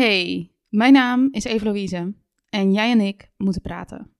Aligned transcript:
Hey, 0.00 0.52
mijn 0.68 0.92
naam 0.92 1.28
is 1.30 1.44
Eve 1.44 2.14
en 2.50 2.72
jij 2.72 2.90
en 2.90 3.00
ik 3.00 3.30
moeten 3.36 3.62
praten. 3.62 4.10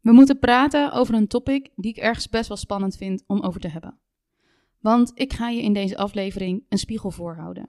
We 0.00 0.12
moeten 0.12 0.38
praten 0.38 0.92
over 0.92 1.14
een 1.14 1.26
topic 1.26 1.70
die 1.76 1.90
ik 1.90 1.96
ergens 1.96 2.28
best 2.28 2.48
wel 2.48 2.56
spannend 2.56 2.96
vind 2.96 3.24
om 3.26 3.40
over 3.40 3.60
te 3.60 3.68
hebben. 3.68 3.98
Want 4.78 5.12
ik 5.14 5.32
ga 5.32 5.48
je 5.48 5.62
in 5.62 5.72
deze 5.72 5.96
aflevering 5.96 6.64
een 6.68 6.78
spiegel 6.78 7.10
voorhouden. 7.10 7.68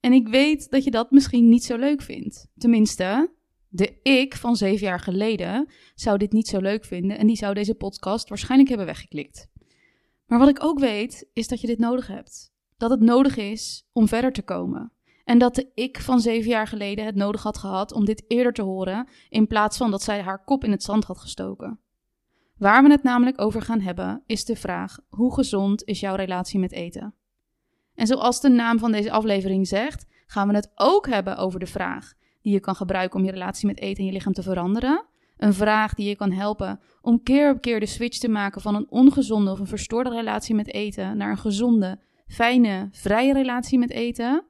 En 0.00 0.12
ik 0.12 0.28
weet 0.28 0.70
dat 0.70 0.84
je 0.84 0.90
dat 0.90 1.10
misschien 1.10 1.48
niet 1.48 1.64
zo 1.64 1.76
leuk 1.76 2.02
vindt. 2.02 2.48
Tenminste, 2.56 3.32
de 3.68 4.00
ik 4.02 4.36
van 4.36 4.56
zeven 4.56 4.86
jaar 4.86 5.00
geleden 5.00 5.68
zou 5.94 6.18
dit 6.18 6.32
niet 6.32 6.48
zo 6.48 6.58
leuk 6.58 6.84
vinden 6.84 7.18
en 7.18 7.26
die 7.26 7.36
zou 7.36 7.54
deze 7.54 7.74
podcast 7.74 8.28
waarschijnlijk 8.28 8.68
hebben 8.68 8.86
weggeklikt. 8.86 9.50
Maar 10.26 10.38
wat 10.38 10.48
ik 10.48 10.64
ook 10.64 10.78
weet, 10.78 11.28
is 11.32 11.48
dat 11.48 11.60
je 11.60 11.66
dit 11.66 11.78
nodig 11.78 12.06
hebt. 12.06 12.52
Dat 12.76 12.90
het 12.90 13.00
nodig 13.00 13.36
is 13.36 13.88
om 13.92 14.08
verder 14.08 14.32
te 14.32 14.42
komen. 14.42 14.92
En 15.30 15.38
dat 15.38 15.54
de 15.54 15.70
ik 15.74 16.00
van 16.00 16.20
zeven 16.20 16.50
jaar 16.50 16.66
geleden 16.66 17.04
het 17.04 17.14
nodig 17.14 17.42
had 17.42 17.58
gehad 17.58 17.92
om 17.92 18.04
dit 18.04 18.24
eerder 18.28 18.52
te 18.52 18.62
horen, 18.62 19.08
in 19.28 19.46
plaats 19.46 19.76
van 19.76 19.90
dat 19.90 20.02
zij 20.02 20.22
haar 20.22 20.44
kop 20.44 20.64
in 20.64 20.70
het 20.70 20.82
zand 20.82 21.04
had 21.04 21.18
gestoken. 21.18 21.80
Waar 22.56 22.82
we 22.82 22.90
het 22.90 23.02
namelijk 23.02 23.40
over 23.40 23.62
gaan 23.62 23.80
hebben, 23.80 24.22
is 24.26 24.44
de 24.44 24.56
vraag: 24.56 24.98
hoe 25.08 25.34
gezond 25.34 25.84
is 25.84 26.00
jouw 26.00 26.14
relatie 26.14 26.58
met 26.58 26.72
eten? 26.72 27.14
En 27.94 28.06
zoals 28.06 28.40
de 28.40 28.48
naam 28.48 28.78
van 28.78 28.92
deze 28.92 29.10
aflevering 29.10 29.68
zegt, 29.68 30.06
gaan 30.26 30.48
we 30.48 30.54
het 30.54 30.70
ook 30.74 31.06
hebben 31.06 31.36
over 31.36 31.60
de 31.60 31.66
vraag 31.66 32.12
die 32.42 32.52
je 32.52 32.60
kan 32.60 32.74
gebruiken 32.74 33.18
om 33.18 33.24
je 33.24 33.30
relatie 33.30 33.66
met 33.66 33.80
eten 33.80 33.98
en 33.98 34.06
je 34.06 34.12
lichaam 34.12 34.32
te 34.32 34.42
veranderen. 34.42 35.04
Een 35.36 35.54
vraag 35.54 35.94
die 35.94 36.08
je 36.08 36.16
kan 36.16 36.32
helpen 36.32 36.80
om 37.02 37.22
keer 37.22 37.50
op 37.50 37.60
keer 37.60 37.80
de 37.80 37.86
switch 37.86 38.18
te 38.18 38.28
maken 38.28 38.60
van 38.60 38.74
een 38.74 38.90
ongezonde 38.90 39.50
of 39.50 39.58
een 39.58 39.66
verstoorde 39.66 40.10
relatie 40.10 40.54
met 40.54 40.72
eten 40.72 41.16
naar 41.16 41.30
een 41.30 41.38
gezonde, 41.38 41.98
fijne, 42.26 42.88
vrije 42.90 43.32
relatie 43.32 43.78
met 43.78 43.90
eten. 43.90 44.44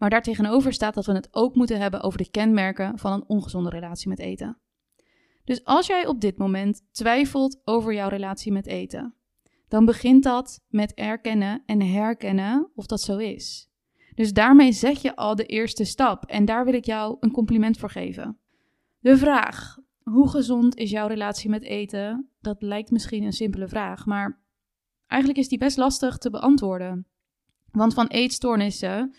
Maar 0.00 0.10
daartegenover 0.10 0.72
staat 0.72 0.94
dat 0.94 1.06
we 1.06 1.12
het 1.12 1.28
ook 1.30 1.54
moeten 1.54 1.80
hebben 1.80 2.00
over 2.02 2.18
de 2.18 2.30
kenmerken 2.30 2.98
van 2.98 3.12
een 3.12 3.24
ongezonde 3.26 3.70
relatie 3.70 4.08
met 4.08 4.18
eten. 4.18 4.58
Dus 5.44 5.64
als 5.64 5.86
jij 5.86 6.06
op 6.06 6.20
dit 6.20 6.38
moment 6.38 6.82
twijfelt 6.92 7.60
over 7.64 7.94
jouw 7.94 8.08
relatie 8.08 8.52
met 8.52 8.66
eten, 8.66 9.14
dan 9.68 9.84
begint 9.84 10.22
dat 10.22 10.60
met 10.68 10.94
erkennen 10.94 11.62
en 11.66 11.80
herkennen 11.80 12.70
of 12.74 12.86
dat 12.86 13.00
zo 13.00 13.16
is. 13.16 13.68
Dus 14.14 14.32
daarmee 14.32 14.72
zet 14.72 15.02
je 15.02 15.16
al 15.16 15.34
de 15.34 15.46
eerste 15.46 15.84
stap 15.84 16.24
en 16.24 16.44
daar 16.44 16.64
wil 16.64 16.74
ik 16.74 16.84
jou 16.84 17.16
een 17.20 17.32
compliment 17.32 17.78
voor 17.78 17.90
geven. 17.90 18.38
De 19.00 19.16
vraag: 19.16 19.78
hoe 20.02 20.28
gezond 20.28 20.76
is 20.76 20.90
jouw 20.90 21.06
relatie 21.06 21.50
met 21.50 21.62
eten? 21.62 22.28
Dat 22.40 22.62
lijkt 22.62 22.90
misschien 22.90 23.24
een 23.24 23.32
simpele 23.32 23.68
vraag, 23.68 24.06
maar 24.06 24.40
eigenlijk 25.06 25.40
is 25.40 25.48
die 25.48 25.58
best 25.58 25.76
lastig 25.76 26.18
te 26.18 26.30
beantwoorden. 26.30 27.06
Want 27.70 27.94
van 27.94 28.06
eetstoornissen 28.06 29.14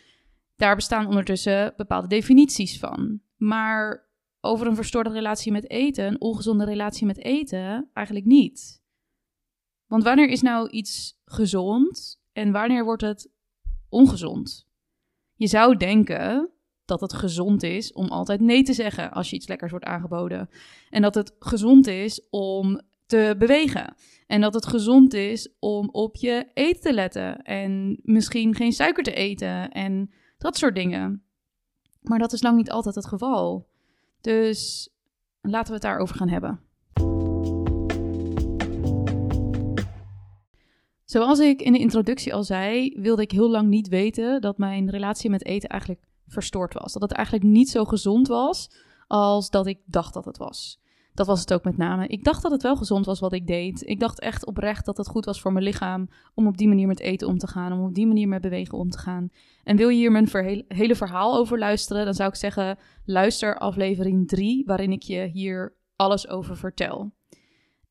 daar 0.62 0.76
bestaan 0.76 1.08
ondertussen 1.08 1.74
bepaalde 1.78 2.08
definities 2.08 2.80
van. 2.80 3.22
Maar 3.38 4.10
over 4.42 4.68
een 4.68 4.76
verstoorde 4.76 5.10
relatie 5.10 5.52
met 5.52 5.70
eten, 5.70 6.06
een 6.06 6.22
ongezonde 6.22 6.66
relatie 6.66 7.06
met 7.06 7.18
eten, 7.18 7.90
eigenlijk 7.94 8.26
niet. 8.26 8.82
Want 9.88 10.04
wanneer 10.04 10.30
is 10.30 10.42
nou 10.42 10.70
iets 10.70 11.20
gezond 11.26 12.22
en 12.34 12.52
wanneer 12.52 12.84
wordt 12.84 13.02
het 13.02 13.32
ongezond? 13.90 14.68
Je 15.34 15.48
zou 15.48 15.78
denken 15.78 16.50
dat 16.86 17.02
het 17.02 17.14
gezond 17.14 17.64
is 17.64 17.94
om 17.94 18.08
altijd 18.08 18.40
nee 18.40 18.64
te 18.64 18.74
zeggen 18.74 19.12
als 19.12 19.30
je 19.30 19.36
iets 19.36 19.48
lekkers 19.48 19.72
wordt 19.72 19.86
aangeboden. 19.86 20.50
En 20.90 21.02
dat 21.02 21.16
het 21.16 21.36
gezond 21.40 21.88
is 21.88 22.28
om 22.30 22.82
te 23.06 23.36
bewegen. 23.38 23.96
En 24.28 24.42
dat 24.42 24.54
het 24.54 24.66
gezond 24.66 25.14
is 25.14 25.56
om 25.60 25.90
op 25.92 26.16
je 26.16 26.48
eten 26.54 26.82
te 26.82 26.94
letten. 26.94 27.42
En 27.42 28.00
misschien 28.04 28.56
geen 28.56 28.72
suiker 28.72 29.04
te 29.04 29.14
eten. 29.14 29.72
En 29.72 30.12
dat 30.42 30.58
soort 30.58 30.76
dingen. 30.76 31.24
Maar 32.02 32.20
dat 32.20 32.34
is 32.34 32.42
lang 32.42 32.58
niet 32.58 32.72
altijd 32.72 32.96
het 32.96 33.06
geval. 33.06 33.68
Dus 34.22 34.90
laten 35.42 35.68
we 35.68 35.74
het 35.74 35.82
daarover 35.82 36.16
gaan 36.16 36.30
hebben. 36.30 36.60
Zoals 41.06 41.40
ik 41.40 41.62
in 41.62 41.74
de 41.74 41.80
introductie 41.80 42.34
al 42.34 42.44
zei, 42.44 42.96
wilde 43.02 43.22
ik 43.22 43.32
heel 43.32 43.50
lang 43.50 43.68
niet 43.68 43.88
weten 43.88 44.42
dat 44.42 44.58
mijn 44.58 44.90
relatie 44.90 45.30
met 45.30 45.46
eten 45.46 45.70
eigenlijk 45.70 46.02
verstoord 46.28 46.74
was. 46.74 46.94
Dat 46.94 47.02
het 47.02 47.12
eigenlijk 47.12 47.46
niet 47.46 47.70
zo 47.70 47.86
gezond 47.86 48.28
was 48.28 48.70
als 49.08 49.50
dat 49.50 49.68
ik 49.68 49.80
dacht 49.86 50.14
dat 50.14 50.26
het 50.26 50.38
was. 50.38 50.81
Dat 51.14 51.28
was 51.28 51.40
het 51.40 51.54
ook 51.54 51.64
met 51.64 51.78
name. 51.78 52.08
Ik 52.08 52.24
dacht 52.24 52.42
dat 52.42 52.52
het 52.52 52.62
wel 52.62 52.76
gezond 52.76 53.06
was 53.06 53.20
wat 53.20 53.34
ik 53.34 53.48
deed. 53.48 53.88
Ik 53.88 54.00
dacht 54.00 54.20
echt 54.20 54.46
oprecht 54.46 54.86
dat 54.86 54.98
het 54.98 55.08
goed 55.08 55.26
was 55.26 55.42
voor 55.42 55.54
mijn 55.54 55.66
lichaam 55.66 56.10
om 56.34 56.48
op 56.48 56.58
die 56.58 56.68
manier 56.68 56.88
met 56.88 57.00
eten 57.00 57.28
om 57.28 57.38
te 57.38 57.48
gaan, 57.48 57.74
om 57.74 57.84
op 57.84 57.94
die 57.94 58.08
manier 58.08 58.28
met 58.28 58.42
bewegen 58.42 58.78
om 58.78 58.90
te 58.90 58.98
gaan. 58.98 59.30
En 59.64 59.78
wil 59.78 59.90
je 59.90 59.98
hier 59.98 60.12
mijn 60.12 60.64
hele 60.68 60.96
verhaal 60.96 61.38
over 61.38 61.60
luisteren, 61.60 62.06
dan 62.06 62.14
zou 62.14 62.30
ik 62.30 62.36
zeggen: 62.36 62.78
luister 63.06 63.58
aflevering 63.58 64.28
3, 64.28 64.64
waarin 64.66 64.92
ik 64.92 65.02
je 65.04 65.30
hier 65.34 65.76
alles 65.96 66.28
over 66.28 66.58
vertel. 66.58 67.12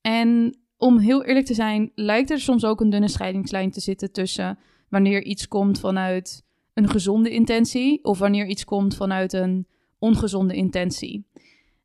En 0.01 0.59
om 0.77 0.99
heel 0.99 1.25
eerlijk 1.25 1.47
te 1.47 1.55
zijn, 1.55 1.93
lijkt 1.95 2.31
er 2.31 2.41
soms 2.41 2.65
ook 2.65 2.81
een 2.81 2.91
dunne 2.91 3.09
scheidingslijn 3.09 3.71
te 3.71 3.81
zitten 3.81 4.13
tussen 4.13 4.59
wanneer 4.89 5.23
iets 5.23 5.49
komt 5.49 5.81
vanuit 5.81 6.45
een 6.75 6.89
gezonde 6.89 7.31
intentie 7.31 8.05
of 8.05 8.19
wanneer 8.19 8.47
iets 8.47 8.65
komt 8.65 8.97
vanuit 8.97 9.33
een 9.33 9.67
ongezonde 9.99 10.55
intentie. 10.55 11.27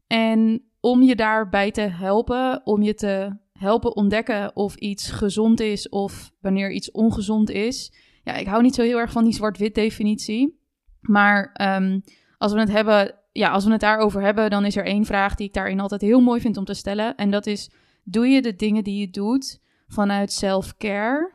En 0.07 0.63
om 0.85 1.01
je 1.03 1.16
daarbij 1.16 1.72
te 1.72 1.81
helpen, 1.81 2.62
om 2.63 2.81
je 2.84 2.94
te 2.94 3.38
helpen 3.53 3.96
ontdekken 3.96 4.56
of 4.56 4.75
iets 4.75 5.12
gezond 5.12 5.59
is 5.59 5.90
of 5.90 6.31
wanneer 6.41 6.72
iets 6.72 6.91
ongezond 6.91 7.50
is. 7.50 7.94
Ja, 8.23 8.34
ik 8.34 8.47
hou 8.47 8.62
niet 8.62 8.75
zo 8.75 8.81
heel 8.81 8.97
erg 8.97 9.12
van 9.12 9.23
die 9.23 9.34
zwart-wit 9.34 9.75
definitie. 9.75 10.59
Maar 11.01 11.51
ehm, 11.53 12.00
als 12.38 12.53
we 12.53 12.59
het 12.59 12.72
hebben, 12.72 13.16
ja, 13.31 13.50
als 13.50 13.66
we 13.66 13.72
het 13.72 13.79
daarover 13.79 14.22
hebben, 14.22 14.50
dan 14.50 14.66
is 14.66 14.75
er 14.75 14.85
één 14.85 15.06
vraag 15.06 15.35
die 15.35 15.47
ik 15.47 15.53
daarin 15.53 15.79
altijd 15.79 16.01
heel 16.01 16.22
mooi 16.22 16.41
vind 16.41 16.57
om 16.57 16.66
te 16.66 16.73
stellen. 16.73 17.16
En 17.16 17.31
dat 17.31 17.46
is: 17.46 17.72
doe 18.03 18.28
je 18.28 18.41
de 18.41 18.56
dingen 18.56 18.84
die 18.84 19.00
je 19.00 19.09
doet 19.09 19.62
vanuit 19.88 20.31
self-care, 20.31 21.31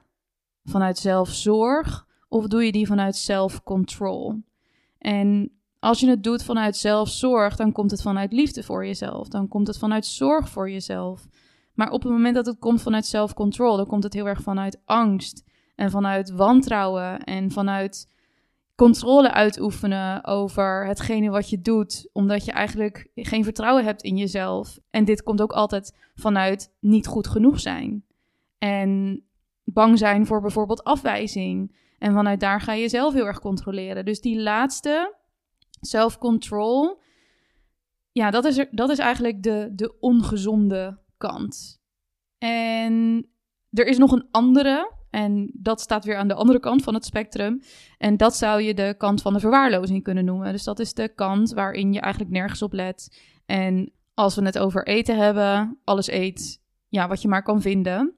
vanuit 0.65 0.99
zelfzorg, 0.99 2.06
of 2.28 2.47
doe 2.47 2.65
je 2.65 2.72
die 2.72 2.87
vanuit 2.87 3.17
self-control? 3.17 4.43
En 4.99 5.59
als 5.81 6.01
je 6.01 6.09
het 6.09 6.23
doet 6.23 6.43
vanuit 6.43 6.77
zelfzorg, 6.77 7.57
dan 7.57 7.73
komt 7.73 7.91
het 7.91 8.03
vanuit 8.03 8.33
liefde 8.33 8.63
voor 8.63 8.87
jezelf. 8.87 9.29
Dan 9.29 9.49
komt 9.49 9.67
het 9.67 9.79
vanuit 9.79 10.07
zorg 10.07 10.49
voor 10.49 10.71
jezelf. 10.71 11.27
Maar 11.75 11.91
op 11.91 12.03
het 12.03 12.13
moment 12.13 12.35
dat 12.35 12.47
het 12.47 12.59
komt 12.59 12.83
vanuit 12.83 13.07
self-control, 13.07 13.77
dan 13.77 13.87
komt 13.87 14.03
het 14.03 14.13
heel 14.13 14.27
erg 14.27 14.43
vanuit 14.43 14.81
angst 14.85 15.45
en 15.75 15.91
vanuit 15.91 16.31
wantrouwen 16.31 17.25
en 17.25 17.51
vanuit 17.51 18.09
controle 18.75 19.33
uitoefenen 19.33 20.25
over 20.25 20.87
hetgene 20.87 21.31
wat 21.31 21.51
je 21.51 21.61
doet, 21.61 22.09
omdat 22.12 22.45
je 22.45 22.53
eigenlijk 22.53 23.11
geen 23.15 23.45
vertrouwen 23.45 23.85
hebt 23.85 24.03
in 24.03 24.17
jezelf. 24.17 24.79
En 24.91 25.05
dit 25.05 25.23
komt 25.23 25.43
ook 25.43 25.53
altijd 25.53 25.97
vanuit 26.15 26.73
niet 26.81 27.07
goed 27.07 27.29
genoeg 27.29 27.61
zijn. 27.61 28.05
En 28.59 29.23
bang 29.65 29.99
zijn 29.99 30.27
voor 30.27 30.41
bijvoorbeeld 30.41 30.85
afwijzing. 30.85 31.77
En 31.99 32.12
vanuit 32.12 32.41
daar 32.41 32.61
ga 32.61 32.73
je 32.73 32.81
jezelf 32.81 33.15
heel 33.15 33.27
erg 33.27 33.41
controleren. 33.41 34.05
Dus 34.05 34.21
die 34.21 34.41
laatste, 34.41 35.15
self-control, 35.81 37.01
ja, 38.13 38.31
dat 38.31 38.45
is, 38.45 38.59
er, 38.59 38.69
dat 38.71 38.91
is 38.91 38.99
eigenlijk 38.99 39.43
de, 39.43 39.71
de 39.75 39.99
ongezonde 39.99 40.99
kant. 41.17 41.81
En 42.39 43.27
er 43.71 43.87
is 43.87 43.99
nog 43.99 44.13
een 44.13 44.29
andere, 44.31 44.93
en 45.11 45.51
dat 45.55 45.81
staat 45.81 46.05
weer 46.05 46.17
aan 46.17 46.29
de 46.29 46.35
andere 46.35 46.61
kant 46.61 46.83
van 46.83 46.95
het 46.95 47.05
spectrum. 47.05 47.63
En 47.99 48.17
dat 48.17 48.37
zou 48.37 48.63
je 48.63 48.75
de 48.75 48.95
kant 48.99 49.23
van 49.23 49.33
de 49.33 49.41
verwaarlozing 49.41 50.03
kunnen 50.03 50.25
noemen. 50.25 50.53
Dus 50.53 50.65
dat 50.65 50.79
is 50.79 50.95
de 50.95 51.15
kant 51.15 51.53
waarin 51.53 51.93
je 51.93 52.01
eigenlijk 52.01 52.33
nergens 52.33 52.62
op 52.62 52.73
let. 52.73 53.21
En 53.47 53.93
als 54.15 54.35
we 54.35 54.45
het 54.45 54.59
over 54.59 54.87
eten 54.87 55.17
hebben, 55.17 55.79
alles 55.85 56.09
eet, 56.09 56.62
ja, 56.89 57.09
wat 57.09 57.23
je 57.23 57.29
maar 57.29 57.43
kan 57.43 57.61
vinden. 57.61 58.15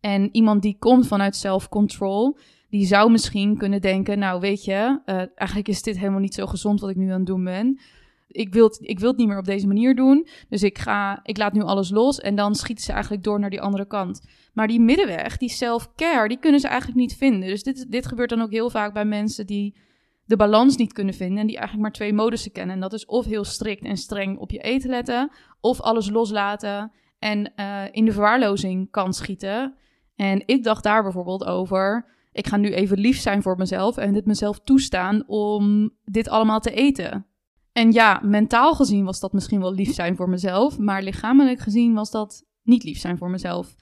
En 0.00 0.28
iemand 0.32 0.62
die 0.62 0.78
komt 0.78 1.06
vanuit 1.06 1.36
self-control, 1.36 2.38
die 2.68 2.86
zou 2.86 3.10
misschien 3.10 3.56
kunnen 3.56 3.80
denken: 3.80 4.18
Nou, 4.18 4.40
weet 4.40 4.64
je, 4.64 5.00
uh, 5.06 5.16
eigenlijk 5.16 5.68
is 5.68 5.82
dit 5.82 5.98
helemaal 5.98 6.20
niet 6.20 6.34
zo 6.34 6.46
gezond 6.46 6.80
wat 6.80 6.90
ik 6.90 6.96
nu 6.96 7.10
aan 7.10 7.18
het 7.18 7.26
doen 7.26 7.44
ben. 7.44 7.80
Ik 8.28 8.52
wil, 8.52 8.66
het, 8.66 8.78
ik 8.80 8.98
wil 8.98 9.12
niet 9.12 9.28
meer 9.28 9.38
op 9.38 9.44
deze 9.44 9.66
manier 9.66 9.94
doen. 9.94 10.28
Dus 10.48 10.62
ik, 10.62 10.78
ga, 10.78 11.20
ik 11.22 11.36
laat 11.36 11.52
nu 11.52 11.62
alles 11.62 11.90
los. 11.90 12.20
En 12.20 12.34
dan 12.34 12.54
schieten 12.54 12.84
ze 12.84 12.92
eigenlijk 12.92 13.22
door 13.22 13.40
naar 13.40 13.50
die 13.50 13.60
andere 13.60 13.86
kant. 13.86 14.28
Maar 14.52 14.66
die 14.66 14.80
middenweg, 14.80 15.36
die 15.36 15.48
self-care, 15.48 16.28
die 16.28 16.38
kunnen 16.38 16.60
ze 16.60 16.68
eigenlijk 16.68 16.98
niet 16.98 17.16
vinden. 17.16 17.48
Dus 17.48 17.62
dit, 17.62 17.90
dit 17.90 18.06
gebeurt 18.06 18.28
dan 18.28 18.42
ook 18.42 18.50
heel 18.50 18.70
vaak 18.70 18.92
bij 18.92 19.04
mensen 19.04 19.46
die 19.46 19.76
de 20.24 20.36
balans 20.36 20.76
niet 20.76 20.92
kunnen 20.92 21.14
vinden. 21.14 21.38
En 21.38 21.46
die 21.46 21.56
eigenlijk 21.56 21.86
maar 21.86 21.96
twee 21.96 22.12
modussen 22.12 22.52
kennen. 22.52 22.74
En 22.74 22.80
dat 22.80 22.92
is 22.92 23.06
of 23.06 23.24
heel 23.24 23.44
strikt 23.44 23.84
en 23.84 23.96
streng 23.96 24.38
op 24.38 24.50
je 24.50 24.58
eten 24.58 24.90
letten. 24.90 25.30
Of 25.60 25.80
alles 25.80 26.10
loslaten 26.10 26.92
en 27.18 27.52
uh, 27.56 27.82
in 27.90 28.04
de 28.04 28.12
verwaarlozing 28.12 28.90
kan 28.90 29.12
schieten. 29.12 29.74
En 30.16 30.42
ik 30.46 30.64
dacht 30.64 30.82
daar 30.82 31.02
bijvoorbeeld 31.02 31.44
over 31.44 32.16
ik 32.32 32.46
ga 32.46 32.56
nu 32.56 32.72
even 32.72 32.98
lief 32.98 33.20
zijn 33.20 33.42
voor 33.42 33.56
mezelf 33.56 33.96
en 33.96 34.12
dit 34.12 34.26
mezelf 34.26 34.60
toestaan 34.60 35.24
om 35.26 35.90
dit 36.04 36.28
allemaal 36.28 36.60
te 36.60 36.70
eten. 36.70 37.26
En 37.72 37.92
ja, 37.92 38.20
mentaal 38.24 38.74
gezien 38.74 39.04
was 39.04 39.20
dat 39.20 39.32
misschien 39.32 39.60
wel 39.60 39.74
lief 39.74 39.94
zijn 39.94 40.16
voor 40.16 40.28
mezelf, 40.28 40.78
maar 40.78 41.02
lichamelijk 41.02 41.58
gezien 41.58 41.94
was 41.94 42.10
dat 42.10 42.44
niet 42.62 42.84
lief 42.84 42.98
zijn 42.98 43.18
voor 43.18 43.30
mezelf. 43.30 43.74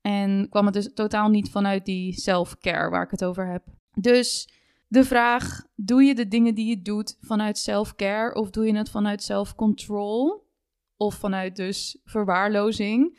En 0.00 0.46
kwam 0.50 0.64
het 0.64 0.74
dus 0.74 0.90
totaal 0.94 1.28
niet 1.28 1.50
vanuit 1.50 1.84
die 1.84 2.12
self-care 2.12 2.90
waar 2.90 3.02
ik 3.02 3.10
het 3.10 3.24
over 3.24 3.46
heb. 3.46 3.62
Dus 4.00 4.48
de 4.88 5.04
vraag: 5.04 5.66
doe 5.74 6.02
je 6.02 6.14
de 6.14 6.28
dingen 6.28 6.54
die 6.54 6.68
je 6.68 6.82
doet 6.82 7.16
vanuit 7.20 7.58
self-care 7.58 8.34
of 8.34 8.50
doe 8.50 8.66
je 8.66 8.76
het 8.76 8.90
vanuit 8.90 9.22
self-control 9.22 10.46
of 10.96 11.14
vanuit 11.14 11.56
dus 11.56 12.00
verwaarlozing? 12.04 13.18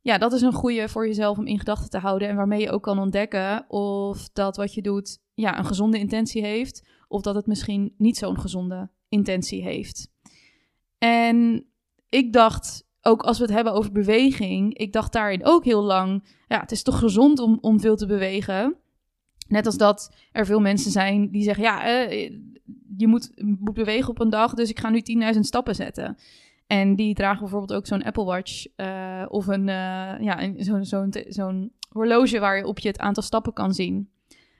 Ja, 0.00 0.18
dat 0.18 0.32
is 0.32 0.42
een 0.42 0.52
goede 0.52 0.88
voor 0.88 1.06
jezelf 1.06 1.38
om 1.38 1.46
in 1.46 1.58
gedachten 1.58 1.90
te 1.90 1.98
houden 1.98 2.28
en 2.28 2.36
waarmee 2.36 2.60
je 2.60 2.70
ook 2.70 2.82
kan 2.82 2.98
ontdekken 2.98 3.70
of 3.70 4.28
dat 4.32 4.56
wat 4.56 4.74
je 4.74 4.82
doet 4.82 5.18
ja, 5.34 5.58
een 5.58 5.64
gezonde 5.64 5.98
intentie 5.98 6.42
heeft 6.42 6.88
of 7.08 7.22
dat 7.22 7.34
het 7.34 7.46
misschien 7.46 7.94
niet 7.96 8.16
zo'n 8.16 8.40
gezonde 8.40 8.90
intentie 9.08 9.62
heeft. 9.62 10.10
En 10.98 11.66
ik 12.08 12.32
dacht, 12.32 12.86
ook 13.02 13.22
als 13.22 13.38
we 13.38 13.44
het 13.44 13.54
hebben 13.54 13.72
over 13.72 13.92
beweging, 13.92 14.74
ik 14.78 14.92
dacht 14.92 15.12
daarin 15.12 15.44
ook 15.44 15.64
heel 15.64 15.82
lang, 15.82 16.24
ja, 16.48 16.60
het 16.60 16.72
is 16.72 16.82
toch 16.82 16.98
gezond 16.98 17.38
om, 17.38 17.58
om 17.60 17.80
veel 17.80 17.96
te 17.96 18.06
bewegen. 18.06 18.76
Net 19.48 19.66
als 19.66 19.76
dat 19.76 20.14
er 20.32 20.46
veel 20.46 20.60
mensen 20.60 20.90
zijn 20.90 21.30
die 21.30 21.42
zeggen, 21.42 21.64
ja, 21.64 21.84
eh, 21.84 22.32
je 22.96 23.06
moet, 23.06 23.32
moet 23.58 23.74
bewegen 23.74 24.10
op 24.10 24.20
een 24.20 24.30
dag, 24.30 24.54
dus 24.54 24.70
ik 24.70 24.78
ga 24.78 24.90
nu 24.90 25.02
10.000 25.34 25.40
stappen 25.40 25.74
zetten. 25.74 26.16
En 26.68 26.96
die 26.96 27.14
dragen 27.14 27.40
bijvoorbeeld 27.40 27.72
ook 27.72 27.86
zo'n 27.86 28.02
Apple 28.02 28.24
Watch 28.24 28.66
uh, 28.76 29.24
of 29.28 29.46
een, 29.46 29.68
uh, 29.68 30.20
ja, 30.20 30.52
zo'n 30.56 30.84
zo'n 30.84 31.14
zo'n 31.28 31.72
horloge 31.88 32.38
waar 32.38 32.56
je 32.56 32.88
het 32.88 32.98
aantal 32.98 33.22
stappen 33.22 33.52
kan 33.52 33.72
zien. 33.74 34.10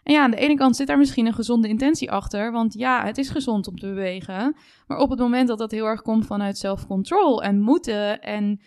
En 0.03 0.15
ja, 0.15 0.23
aan 0.23 0.31
de 0.31 0.37
ene 0.37 0.55
kant 0.55 0.77
zit 0.77 0.87
daar 0.87 0.99
misschien 0.99 1.27
een 1.27 1.35
gezonde 1.35 1.69
intentie 1.69 2.11
achter, 2.11 2.53
want 2.53 2.75
ja, 2.75 3.05
het 3.05 3.19
is 3.19 3.29
gezond 3.29 3.67
om 3.67 3.77
te 3.77 3.87
bewegen. 3.87 4.57
Maar 4.87 4.99
op 4.99 5.11
het 5.11 5.19
moment 5.19 5.49
dat 5.49 5.59
dat 5.59 5.71
heel 5.71 5.85
erg 5.85 6.03
komt 6.03 6.27
vanuit 6.27 6.59
self-control 6.59 7.43
en 7.43 7.61
moeten 7.61 8.21
en 8.21 8.61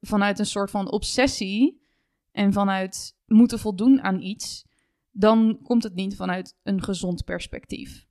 vanuit 0.00 0.38
een 0.38 0.46
soort 0.46 0.70
van 0.70 0.90
obsessie 0.90 1.82
en 2.32 2.52
vanuit 2.52 3.16
moeten 3.26 3.58
voldoen 3.58 4.02
aan 4.02 4.20
iets, 4.20 4.66
dan 5.10 5.58
komt 5.62 5.82
het 5.82 5.94
niet 5.94 6.16
vanuit 6.16 6.56
een 6.62 6.82
gezond 6.82 7.24
perspectief. 7.24 8.06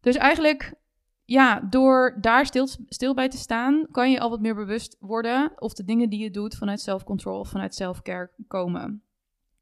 Dus 0.00 0.16
eigenlijk, 0.16 0.74
ja, 1.24 1.60
door 1.60 2.18
daar 2.20 2.46
stil, 2.88 3.14
bij 3.14 3.28
te 3.28 3.36
staan, 3.36 3.86
kan 3.90 4.10
je 4.10 4.20
al 4.20 4.30
wat 4.30 4.40
meer 4.40 4.54
bewust 4.54 4.96
worden 5.00 5.52
of 5.56 5.72
de 5.72 5.84
dingen 5.84 6.08
die 6.08 6.22
je 6.22 6.30
doet 6.30 6.56
vanuit 6.56 6.80
self-control 6.80 7.38
of 7.38 7.48
vanuit 7.48 7.74
self-care 7.74 8.30
komen. 8.48 9.02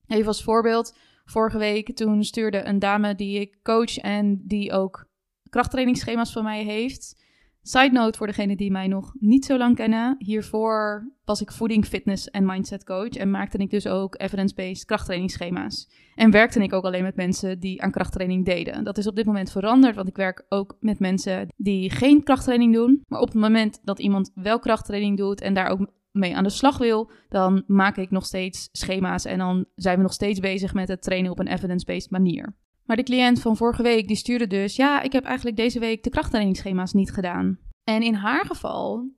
Even 0.06 0.26
als 0.26 0.42
voorbeeld, 0.42 0.96
vorige 1.24 1.58
week 1.58 1.96
toen 1.96 2.24
stuurde 2.24 2.64
een 2.64 2.78
dame 2.78 3.14
die 3.14 3.40
ik 3.40 3.58
coach 3.62 3.98
en 3.98 4.42
die 4.46 4.72
ook 4.72 5.10
krachttrainingsschema's 5.50 6.32
van 6.32 6.44
mij 6.44 6.62
heeft, 6.62 7.21
Side 7.64 7.92
note 7.92 8.18
voor 8.18 8.26
degenen 8.26 8.56
die 8.56 8.70
mij 8.70 8.86
nog 8.86 9.14
niet 9.18 9.44
zo 9.44 9.58
lang 9.58 9.76
kennen. 9.76 10.14
Hiervoor 10.18 11.10
was 11.24 11.40
ik 11.40 11.52
voeding, 11.52 11.86
fitness 11.86 12.30
en 12.30 12.46
mindset 12.46 12.84
coach. 12.84 13.08
En 13.08 13.30
maakte 13.30 13.58
ik 13.58 13.70
dus 13.70 13.86
ook 13.86 14.20
evidence-based 14.20 14.84
krachttrainingsschema's. 14.84 15.90
En 16.14 16.30
werkte 16.30 16.62
ik 16.62 16.72
ook 16.72 16.84
alleen 16.84 17.02
met 17.02 17.16
mensen 17.16 17.60
die 17.60 17.82
aan 17.82 17.90
krachttraining 17.90 18.44
deden. 18.44 18.84
Dat 18.84 18.98
is 18.98 19.06
op 19.06 19.16
dit 19.16 19.26
moment 19.26 19.50
veranderd, 19.50 19.94
want 19.94 20.08
ik 20.08 20.16
werk 20.16 20.44
ook 20.48 20.76
met 20.80 20.98
mensen 20.98 21.48
die 21.56 21.90
geen 21.90 22.22
krachttraining 22.22 22.74
doen. 22.74 23.02
Maar 23.06 23.20
op 23.20 23.32
het 23.32 23.40
moment 23.40 23.80
dat 23.82 23.98
iemand 23.98 24.30
wel 24.34 24.58
krachttraining 24.58 25.16
doet 25.16 25.40
en 25.40 25.54
daar 25.54 25.68
ook 25.68 25.90
mee 26.12 26.36
aan 26.36 26.44
de 26.44 26.50
slag 26.50 26.78
wil, 26.78 27.10
dan 27.28 27.62
maak 27.66 27.96
ik 27.96 28.10
nog 28.10 28.24
steeds 28.24 28.68
schema's 28.72 29.24
en 29.24 29.38
dan 29.38 29.64
zijn 29.74 29.96
we 29.96 30.02
nog 30.02 30.12
steeds 30.12 30.40
bezig 30.40 30.74
met 30.74 30.88
het 30.88 31.02
trainen 31.02 31.30
op 31.30 31.38
een 31.38 31.48
evidence-based 31.48 32.10
manier. 32.10 32.54
Maar 32.84 32.96
de 32.96 33.02
cliënt 33.02 33.40
van 33.40 33.56
vorige 33.56 33.82
week 33.82 34.06
die 34.06 34.16
stuurde 34.16 34.46
dus: 34.46 34.76
Ja, 34.76 35.02
ik 35.02 35.12
heb 35.12 35.24
eigenlijk 35.24 35.56
deze 35.56 35.78
week 35.78 36.02
de 36.02 36.10
krachttrainingsschema's 36.10 36.92
niet 36.92 37.12
gedaan. 37.12 37.58
En 37.84 38.02
in 38.02 38.14
haar 38.14 38.46
geval 38.46 39.08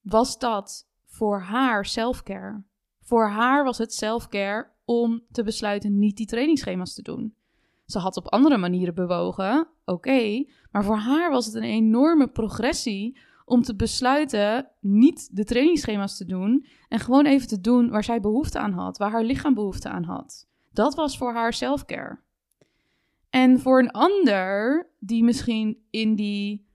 was 0.00 0.38
dat 0.38 0.88
voor 1.06 1.40
haar 1.40 1.86
selfcare. 1.86 2.62
Voor 3.02 3.28
haar 3.28 3.64
was 3.64 3.78
het 3.78 3.94
selfcare 3.94 4.70
om 4.84 5.22
te 5.32 5.42
besluiten 5.42 5.98
niet 5.98 6.16
die 6.16 6.26
trainingsschema's 6.26 6.94
te 6.94 7.02
doen. 7.02 7.34
Ze 7.86 7.98
had 7.98 8.16
op 8.16 8.28
andere 8.28 8.56
manieren 8.56 8.94
bewogen, 8.94 9.68
oké, 9.84 10.44
maar 10.70 10.84
voor 10.84 10.96
haar 10.96 11.30
was 11.30 11.46
het 11.46 11.54
een 11.54 11.62
enorme 11.62 12.28
progressie 12.28 13.18
om 13.44 13.62
te 13.62 13.76
besluiten 13.76 14.68
niet 14.80 15.36
de 15.36 15.44
trainingsschema's 15.44 16.16
te 16.16 16.24
doen 16.24 16.66
en 16.88 16.98
gewoon 16.98 17.26
even 17.26 17.48
te 17.48 17.60
doen 17.60 17.90
waar 17.90 18.04
zij 18.04 18.20
behoefte 18.20 18.58
aan 18.58 18.72
had, 18.72 18.98
waar 18.98 19.10
haar 19.10 19.24
lichaam 19.24 19.54
behoefte 19.54 19.88
aan 19.88 20.04
had. 20.04 20.48
Dat 20.72 20.94
was 20.94 21.18
voor 21.18 21.32
haar 21.32 21.52
selfcare. 21.52 22.18
En 23.30 23.60
voor 23.60 23.78
een 23.78 23.90
ander, 23.90 24.86
die 24.98 25.24
misschien 25.24 25.86
in 25.90 26.14
die 26.14 26.68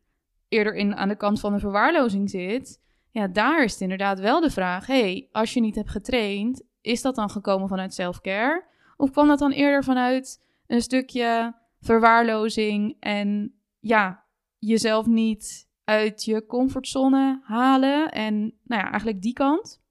eerder 0.48 0.76
in, 0.76 0.96
aan 0.96 1.08
de 1.08 1.16
kant 1.16 1.40
van 1.40 1.54
de 1.54 1.60
verwaarlozing 1.60 2.30
zit, 2.30 2.82
ja, 3.12 3.28
daar 3.28 3.64
is 3.64 3.72
het 3.72 3.82
inderdaad 3.82 4.20
wel 4.20 4.42
de 4.42 4.50
vraag: 4.50 4.88
hey, 4.88 5.30
als 5.32 5.54
je 5.54 5.60
niet 5.60 5.76
hebt 5.76 5.90
getraind, 5.90 6.64
is 6.82 7.02
dat 7.02 7.16
dan 7.16 7.30
gekomen 7.30 7.68
vanuit 7.68 7.94
self-care? 7.94 8.66
Of 8.98 9.12
kwam 9.12 9.28
dat 9.28 9.40
dan 9.40 9.52
eerder 9.52 9.84
vanuit 9.84 10.44
een 10.68 10.82
stukje 10.82 11.56
verwaarlozing 11.82 12.98
en 13.00 13.54
ja, 13.80 14.24
jezelf 14.58 15.06
niet 15.06 15.68
uit 15.84 16.24
je 16.24 16.46
comfortzone 16.46 17.40
halen 17.44 18.12
en 18.12 18.36
nou 18.64 18.82
ja, 18.82 18.90
eigenlijk 18.90 19.22
die 19.22 19.34
kant? 19.34 19.84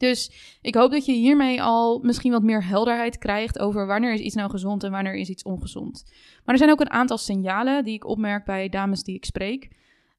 Dus 0.00 0.32
ik 0.62 0.74
hoop 0.74 0.90
dat 0.90 1.04
je 1.04 1.12
hiermee 1.12 1.62
al 1.62 1.98
misschien 1.98 2.32
wat 2.32 2.42
meer 2.42 2.66
helderheid 2.66 3.18
krijgt 3.18 3.58
over 3.58 3.86
wanneer 3.86 4.12
is 4.12 4.20
iets 4.20 4.34
nou 4.34 4.50
gezond 4.50 4.84
en 4.84 4.90
wanneer 4.90 5.14
is 5.14 5.28
iets 5.28 5.42
ongezond. 5.42 6.04
Maar 6.44 6.54
er 6.54 6.58
zijn 6.58 6.70
ook 6.70 6.80
een 6.80 6.90
aantal 6.90 7.18
signalen 7.18 7.84
die 7.84 7.94
ik 7.94 8.06
opmerk 8.06 8.44
bij 8.44 8.68
dames 8.68 9.02
die 9.02 9.14
ik 9.14 9.24
spreek, 9.24 9.68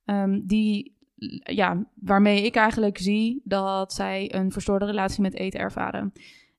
um, 0.05 0.43
die, 0.45 0.97
ja, 1.43 1.85
waarmee 1.95 2.45
ik 2.45 2.55
eigenlijk 2.55 2.97
zie 2.97 3.41
dat 3.43 3.93
zij 3.93 4.33
een 4.35 4.51
verstoorde 4.51 4.85
relatie 4.85 5.21
met 5.21 5.35
eten 5.35 5.59
ervaren. 5.59 6.11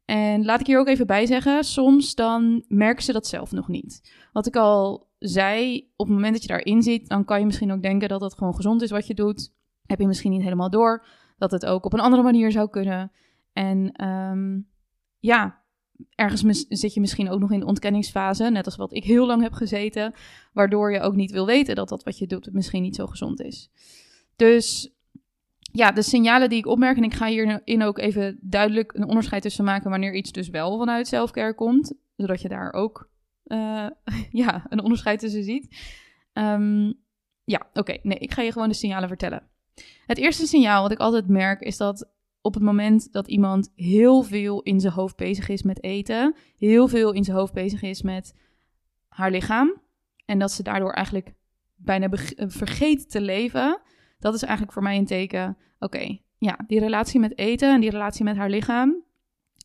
En 0.05 0.45
laat 0.45 0.61
ik 0.61 0.67
hier 0.67 0.79
ook 0.79 0.89
even 0.89 1.07
bij 1.07 1.27
zeggen, 1.27 1.65
soms 1.65 2.15
dan 2.15 2.65
merken 2.69 3.05
ze 3.05 3.13
dat 3.13 3.27
zelf 3.27 3.53
nog 3.53 3.69
niet. 3.69 4.13
Wat 4.33 4.47
ik 4.47 4.57
al 4.57 5.09
zei, 5.19 5.89
op 5.97 6.07
het 6.07 6.15
moment 6.15 6.33
dat 6.33 6.43
je 6.43 6.49
daarin 6.49 6.83
zit, 6.83 7.09
dan 7.09 7.25
kan 7.25 7.39
je 7.39 7.47
misschien 7.47 7.73
ook 7.73 7.83
denken 7.83 8.09
dat 8.09 8.21
het 8.21 8.35
gewoon 8.35 8.55
gezond 8.55 8.83
is 8.83 8.91
wat 8.91 9.07
je 9.07 9.15
doet. 9.15 9.53
Heb 9.87 9.99
je 9.99 10.07
misschien 10.07 10.31
niet 10.31 10.43
helemaal 10.43 10.71
door 10.71 11.07
dat 11.39 11.51
het 11.51 11.67
ook 11.67 11.85
op 11.85 11.93
een 11.93 12.01
andere 12.01 12.23
manier 12.23 12.53
zou 12.53 12.71
kunnen. 12.71 13.13
En 13.53 14.09
um, 14.09 14.69
ja, 15.19 15.63
ergens 16.15 16.67
zit 16.69 16.95
je 16.95 17.01
misschien 17.01 17.31
ook 17.31 17.41
nog 17.41 17.53
in 17.53 17.61
de 17.61 17.67
ontkenningsfase, 17.67 18.45
net 18.45 18.65
als 18.65 18.77
wat 18.77 18.95
ik 18.95 19.05
heel 19.05 19.27
lang 19.27 19.43
heb 19.43 19.53
gezeten, 19.53 20.15
waardoor 20.53 20.93
je 20.93 21.01
ook 21.01 21.15
niet 21.15 21.31
wil 21.31 21.47
weten 21.47 21.75
dat 21.75 21.89
dat 21.89 22.03
wat 22.03 22.19
je 22.19 22.27
doet 22.27 22.53
misschien 22.53 22.83
niet 22.83 22.97
zo 22.97 23.07
gezond 23.07 23.41
is. 23.41 23.71
Dus 24.37 24.95
ja, 25.73 25.93
de 25.93 26.03
signalen 26.03 26.49
die 26.49 26.59
ik 26.59 26.67
opmerk, 26.67 26.97
en 26.97 27.05
ik 27.05 27.15
ga 27.15 27.27
hierin 27.27 27.83
ook 27.83 27.99
even 27.99 28.39
duidelijk 28.41 28.93
een 28.95 29.09
onderscheid 29.09 29.43
tussen 29.43 29.65
maken 29.65 29.91
wanneer 29.91 30.15
iets 30.15 30.33
dus 30.33 30.49
wel 30.49 30.79
vanuit 30.79 31.07
selfcare 31.07 31.55
komt, 31.55 31.95
zodat 32.17 32.41
je 32.41 32.49
daar 32.49 32.73
ook 32.73 33.11
uh, 33.47 33.87
ja, 34.43 34.67
een 34.69 34.83
onderscheid 34.83 35.19
tussen 35.21 35.45
ziet. 35.45 35.77
Um, 36.33 37.01
ja, 37.45 37.67
oké, 37.73 37.99
nee, 38.03 38.19
ik 38.19 38.33
ga 38.33 38.43
je 38.43 38.53
gewoon 38.53 38.69
de 38.69 38.75
signalen 38.75 39.09
vertellen. 39.09 39.51
Het 40.07 40.19
eerste 40.19 40.47
signaal 40.47 40.83
wat 40.83 40.93
ik 40.93 40.99
altijd 40.99 41.29
merk 41.29 41.61
is 41.61 41.77
dat 41.77 42.11
op 42.41 42.55
het 42.55 42.63
moment 42.63 43.13
dat 43.13 43.29
iemand 43.29 43.73
heel 43.75 44.23
veel 44.23 44.63
in 44.63 44.81
zijn 44.81 44.93
hoofd 44.93 45.17
bezig 45.17 45.49
is 45.49 45.63
met 45.63 45.83
eten, 45.83 46.35
heel 46.57 46.89
veel 46.89 47.13
in 47.13 47.25
zijn 47.25 47.37
hoofd 47.37 47.53
bezig 47.53 47.83
is 47.83 48.03
met 48.03 48.35
haar 49.09 49.31
lichaam, 49.31 49.81
en 50.25 50.39
dat 50.39 50.53
ze 50.53 50.63
daardoor 50.63 50.93
eigenlijk 50.93 51.35
bijna 51.75 52.09
eh, 52.09 52.49
vergeet 52.49 53.11
te 53.11 53.21
leven, 53.21 53.81
dat 54.19 54.35
is 54.35 54.43
eigenlijk 54.43 54.73
voor 54.73 54.83
mij 54.83 54.97
een 54.97 55.07
teken. 55.07 55.57
Oké, 55.79 56.19
ja, 56.39 56.59
die 56.67 56.79
relatie 56.79 57.21
met 57.21 57.39
eten 57.39 57.75
en 57.75 57.81
die 57.81 57.91
relatie 57.91 58.25
met 58.25 58.37
haar 58.37 58.51
lichaam, 58.51 59.03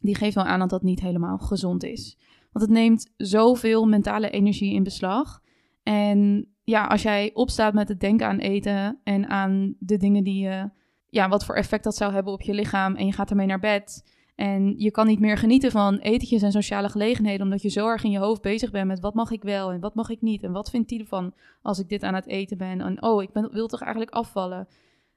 die 0.02 0.16
geeft 0.16 0.36
wel 0.36 0.44
aan 0.44 0.60
dat 0.60 0.70
dat 0.70 0.84
niet 0.84 1.00
helemaal 1.00 1.38
gezond 1.38 1.84
is. 1.84 2.18
Want 2.52 2.66
het 2.66 2.78
neemt 2.78 3.14
zoveel 3.18 3.86
mentale 3.86 4.30
energie 4.30 4.74
in 4.74 4.84
beslag. 4.84 5.42
En 5.84 6.48
ja, 6.70 6.86
als 6.86 7.02
jij 7.02 7.32
opstaat 7.34 7.74
met 7.74 7.88
het 7.88 8.00
denken 8.00 8.28
aan 8.28 8.38
eten 8.38 9.00
en 9.04 9.30
aan 9.30 9.76
de 9.80 9.98
dingen 9.98 10.24
die 10.24 10.44
je, 10.44 10.70
ja, 11.10 11.30
wat 11.30 11.46
voor 11.46 11.56
effect 11.56 11.84
dat 11.84 11.96
zou 11.96 12.14
hebben 12.14 12.34
op 12.34 12.42
je 12.42 12.54
lichaam 12.54 12.96
en 12.96 13.06
je 13.06 13.12
gaat 13.12 13.30
ermee 13.30 13.46
naar 13.46 13.60
bed. 13.60 14.16
En 14.36 14.74
je 14.78 14.92
kan 14.92 15.08
niet 15.08 15.20
meer 15.20 15.38
genieten 15.38 15.72
van 15.72 15.98
etentjes 15.98 16.42
en 16.42 16.52
sociale 16.52 16.90
gelegenheden, 16.90 17.42
omdat 17.42 17.62
je 17.62 17.70
zo 17.70 17.88
erg 17.88 18.04
in 18.04 18.12
je 18.12 18.20
hoofd 18.20 18.42
bezig 18.42 18.72
bent 18.72 18.88
met 18.88 19.00
wat 19.00 19.14
mag 19.14 19.32
ik 19.32 19.44
wel 19.44 19.72
en 19.72 19.80
wat 19.80 19.96
mag 19.96 20.10
ik 20.10 20.22
niet. 20.22 20.44
En 20.44 20.52
wat 20.52 20.70
vindt 20.70 20.90
die 20.90 21.00
ervan 21.00 21.34
als 21.62 21.80
ik 21.80 21.90
dit 21.90 22.04
aan 22.04 22.14
het 22.14 22.28
eten 22.28 22.58
ben? 22.58 22.82
En 22.82 23.02
oh, 23.02 23.22
ik 23.22 23.30
wil 23.52 23.68
toch 23.68 23.82
eigenlijk 23.82 24.12
afvallen? 24.12 24.68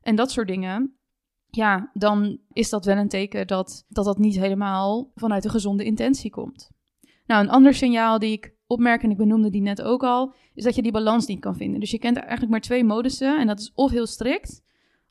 En 0.03 0.15
dat 0.15 0.31
soort 0.31 0.49
dingen. 0.49 0.95
Ja, 1.47 1.91
dan 1.95 2.39
is 2.53 2.71
dat 2.71 2.85
wel 2.85 2.97
een 2.97 3.09
teken 3.09 3.47
dat 3.47 3.85
dat, 3.89 4.05
dat 4.05 4.19
niet 4.19 4.39
helemaal 4.39 5.11
vanuit 5.15 5.45
een 5.45 5.51
gezonde 5.51 5.85
intentie 5.85 6.31
komt. 6.31 6.71
Nou, 7.27 7.43
een 7.43 7.51
ander 7.51 7.75
signaal 7.75 8.19
die 8.19 8.33
ik 8.33 8.59
opmerk, 8.71 9.03
en 9.03 9.11
ik 9.11 9.17
benoemde 9.17 9.51
die 9.51 9.61
net 9.61 9.83
ook 9.83 10.03
al, 10.03 10.35
is 10.55 10.65
dat 10.65 10.75
je 10.75 10.83
die 10.83 10.93
balans 10.93 11.27
niet 11.27 11.41
kan 11.41 11.57
vinden. 11.57 11.81
Dus 11.81 11.91
je 11.91 11.99
kent 11.99 12.17
eigenlijk 12.17 12.51
maar 12.51 12.61
twee 12.61 12.85
modussen. 12.85 13.39
En 13.39 13.47
dat 13.47 13.61
is 13.61 13.73
of 13.75 13.91
heel 13.91 14.07
strikt, 14.07 14.63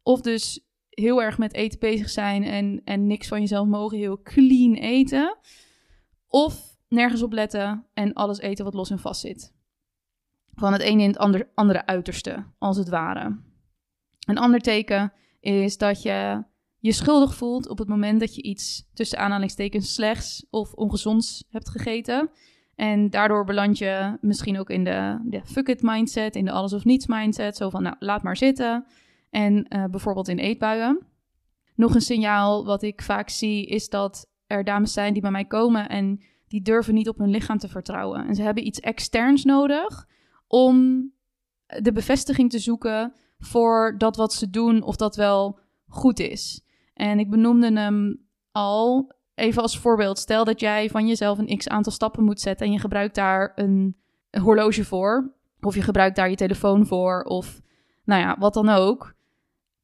of 0.03 0.21
dus 0.21 0.67
heel 0.89 1.21
erg 1.21 1.37
met 1.37 1.53
eten 1.53 1.79
bezig 1.79 2.09
zijn 2.09 2.43
en, 2.43 2.81
en 2.83 3.07
niks 3.07 3.27
van 3.27 3.39
jezelf 3.39 3.67
mogen, 3.67 3.97
heel 3.97 4.21
clean 4.21 4.73
eten. 4.73 5.37
Of 6.27 6.77
nergens 6.87 7.21
op 7.21 7.33
letten 7.33 7.85
en 7.93 8.13
alles 8.13 8.39
eten 8.39 8.65
wat 8.65 8.73
los 8.73 8.89
en 8.89 8.99
vast 8.99 9.21
zit. 9.21 9.53
Van 10.53 10.73
het 10.73 10.81
ene 10.81 11.01
in 11.01 11.09
het 11.09 11.17
ander, 11.17 11.49
andere 11.53 11.85
uiterste, 11.85 12.45
als 12.57 12.77
het 12.77 12.89
ware. 12.89 13.39
Een 14.27 14.37
ander 14.37 14.59
teken 14.59 15.13
is 15.39 15.77
dat 15.77 16.01
je 16.01 16.43
je 16.79 16.91
schuldig 16.91 17.35
voelt 17.35 17.69
op 17.69 17.77
het 17.77 17.87
moment 17.87 18.19
dat 18.19 18.35
je 18.35 18.41
iets 18.41 18.89
tussen 18.93 19.19
aanhalingstekens 19.19 19.93
slechts 19.93 20.45
of 20.49 20.73
ongezonds 20.73 21.43
hebt 21.49 21.69
gegeten. 21.69 22.29
En 22.79 23.09
daardoor 23.09 23.45
beland 23.45 23.77
je 23.77 24.17
misschien 24.21 24.59
ook 24.59 24.69
in 24.69 24.83
de, 24.83 25.19
de 25.23 25.41
fuck 25.45 25.67
it 25.67 25.81
mindset, 25.81 26.35
in 26.35 26.45
de 26.45 26.51
alles 26.51 26.73
of 26.73 26.85
niets 26.85 27.07
mindset. 27.07 27.55
Zo 27.55 27.69
van, 27.69 27.83
nou, 27.83 27.95
laat 27.99 28.23
maar 28.23 28.37
zitten. 28.37 28.85
En 29.29 29.65
uh, 29.69 29.85
bijvoorbeeld 29.85 30.27
in 30.27 30.37
eetbuien. 30.37 30.99
Nog 31.75 31.95
een 31.95 32.01
signaal 32.01 32.65
wat 32.65 32.81
ik 32.83 33.01
vaak 33.01 33.29
zie 33.29 33.65
is 33.65 33.89
dat 33.89 34.29
er 34.47 34.63
dames 34.63 34.93
zijn 34.93 35.13
die 35.13 35.21
bij 35.21 35.31
mij 35.31 35.45
komen 35.45 35.89
en 35.89 36.21
die 36.47 36.61
durven 36.61 36.93
niet 36.93 37.09
op 37.09 37.17
hun 37.17 37.29
lichaam 37.29 37.57
te 37.57 37.67
vertrouwen. 37.67 38.27
En 38.27 38.35
ze 38.35 38.41
hebben 38.41 38.65
iets 38.65 38.79
externs 38.79 39.43
nodig 39.43 40.07
om 40.47 41.07
de 41.65 41.91
bevestiging 41.91 42.49
te 42.49 42.59
zoeken 42.59 43.13
voor 43.39 43.95
dat 43.97 44.15
wat 44.15 44.33
ze 44.33 44.49
doen 44.49 44.81
of 44.81 44.95
dat 44.95 45.15
wel 45.15 45.59
goed 45.87 46.19
is. 46.19 46.65
En 46.93 47.19
ik 47.19 47.29
benoemde 47.29 47.79
hem 47.79 48.27
al 48.51 49.13
even 49.39 49.61
als 49.61 49.79
voorbeeld. 49.79 50.19
Stel 50.19 50.43
dat 50.43 50.59
jij 50.59 50.89
van 50.89 51.07
jezelf 51.07 51.37
een 51.37 51.57
x 51.57 51.67
aantal 51.67 51.91
stappen 51.91 52.23
moet 52.23 52.41
zetten 52.41 52.65
en 52.65 52.71
je 52.71 52.79
gebruikt 52.79 53.15
daar 53.15 53.51
een, 53.55 53.97
een 54.29 54.41
horloge 54.41 54.83
voor. 54.83 55.33
Of 55.61 55.75
je 55.75 55.81
gebruikt 55.81 56.15
daar 56.15 56.29
je 56.29 56.35
telefoon 56.35 56.85
voor. 56.85 57.23
Of 57.23 57.61
nou 58.03 58.21
ja, 58.21 58.35
wat 58.39 58.53
dan 58.53 58.69
ook. 58.69 59.13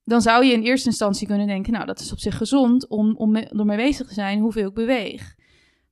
Dan 0.03 0.21
zou 0.21 0.45
je 0.45 0.53
in 0.53 0.61
eerste 0.61 0.89
instantie 0.89 1.27
kunnen 1.27 1.47
denken: 1.47 1.73
Nou, 1.73 1.85
dat 1.85 1.99
is 1.99 2.11
op 2.11 2.19
zich 2.19 2.37
gezond 2.37 2.87
om, 2.87 3.15
om 3.15 3.35
ermee 3.35 3.77
bezig 3.77 4.07
te 4.07 4.13
zijn 4.13 4.39
hoeveel 4.39 4.67
ik 4.67 4.73
beweeg. 4.73 5.35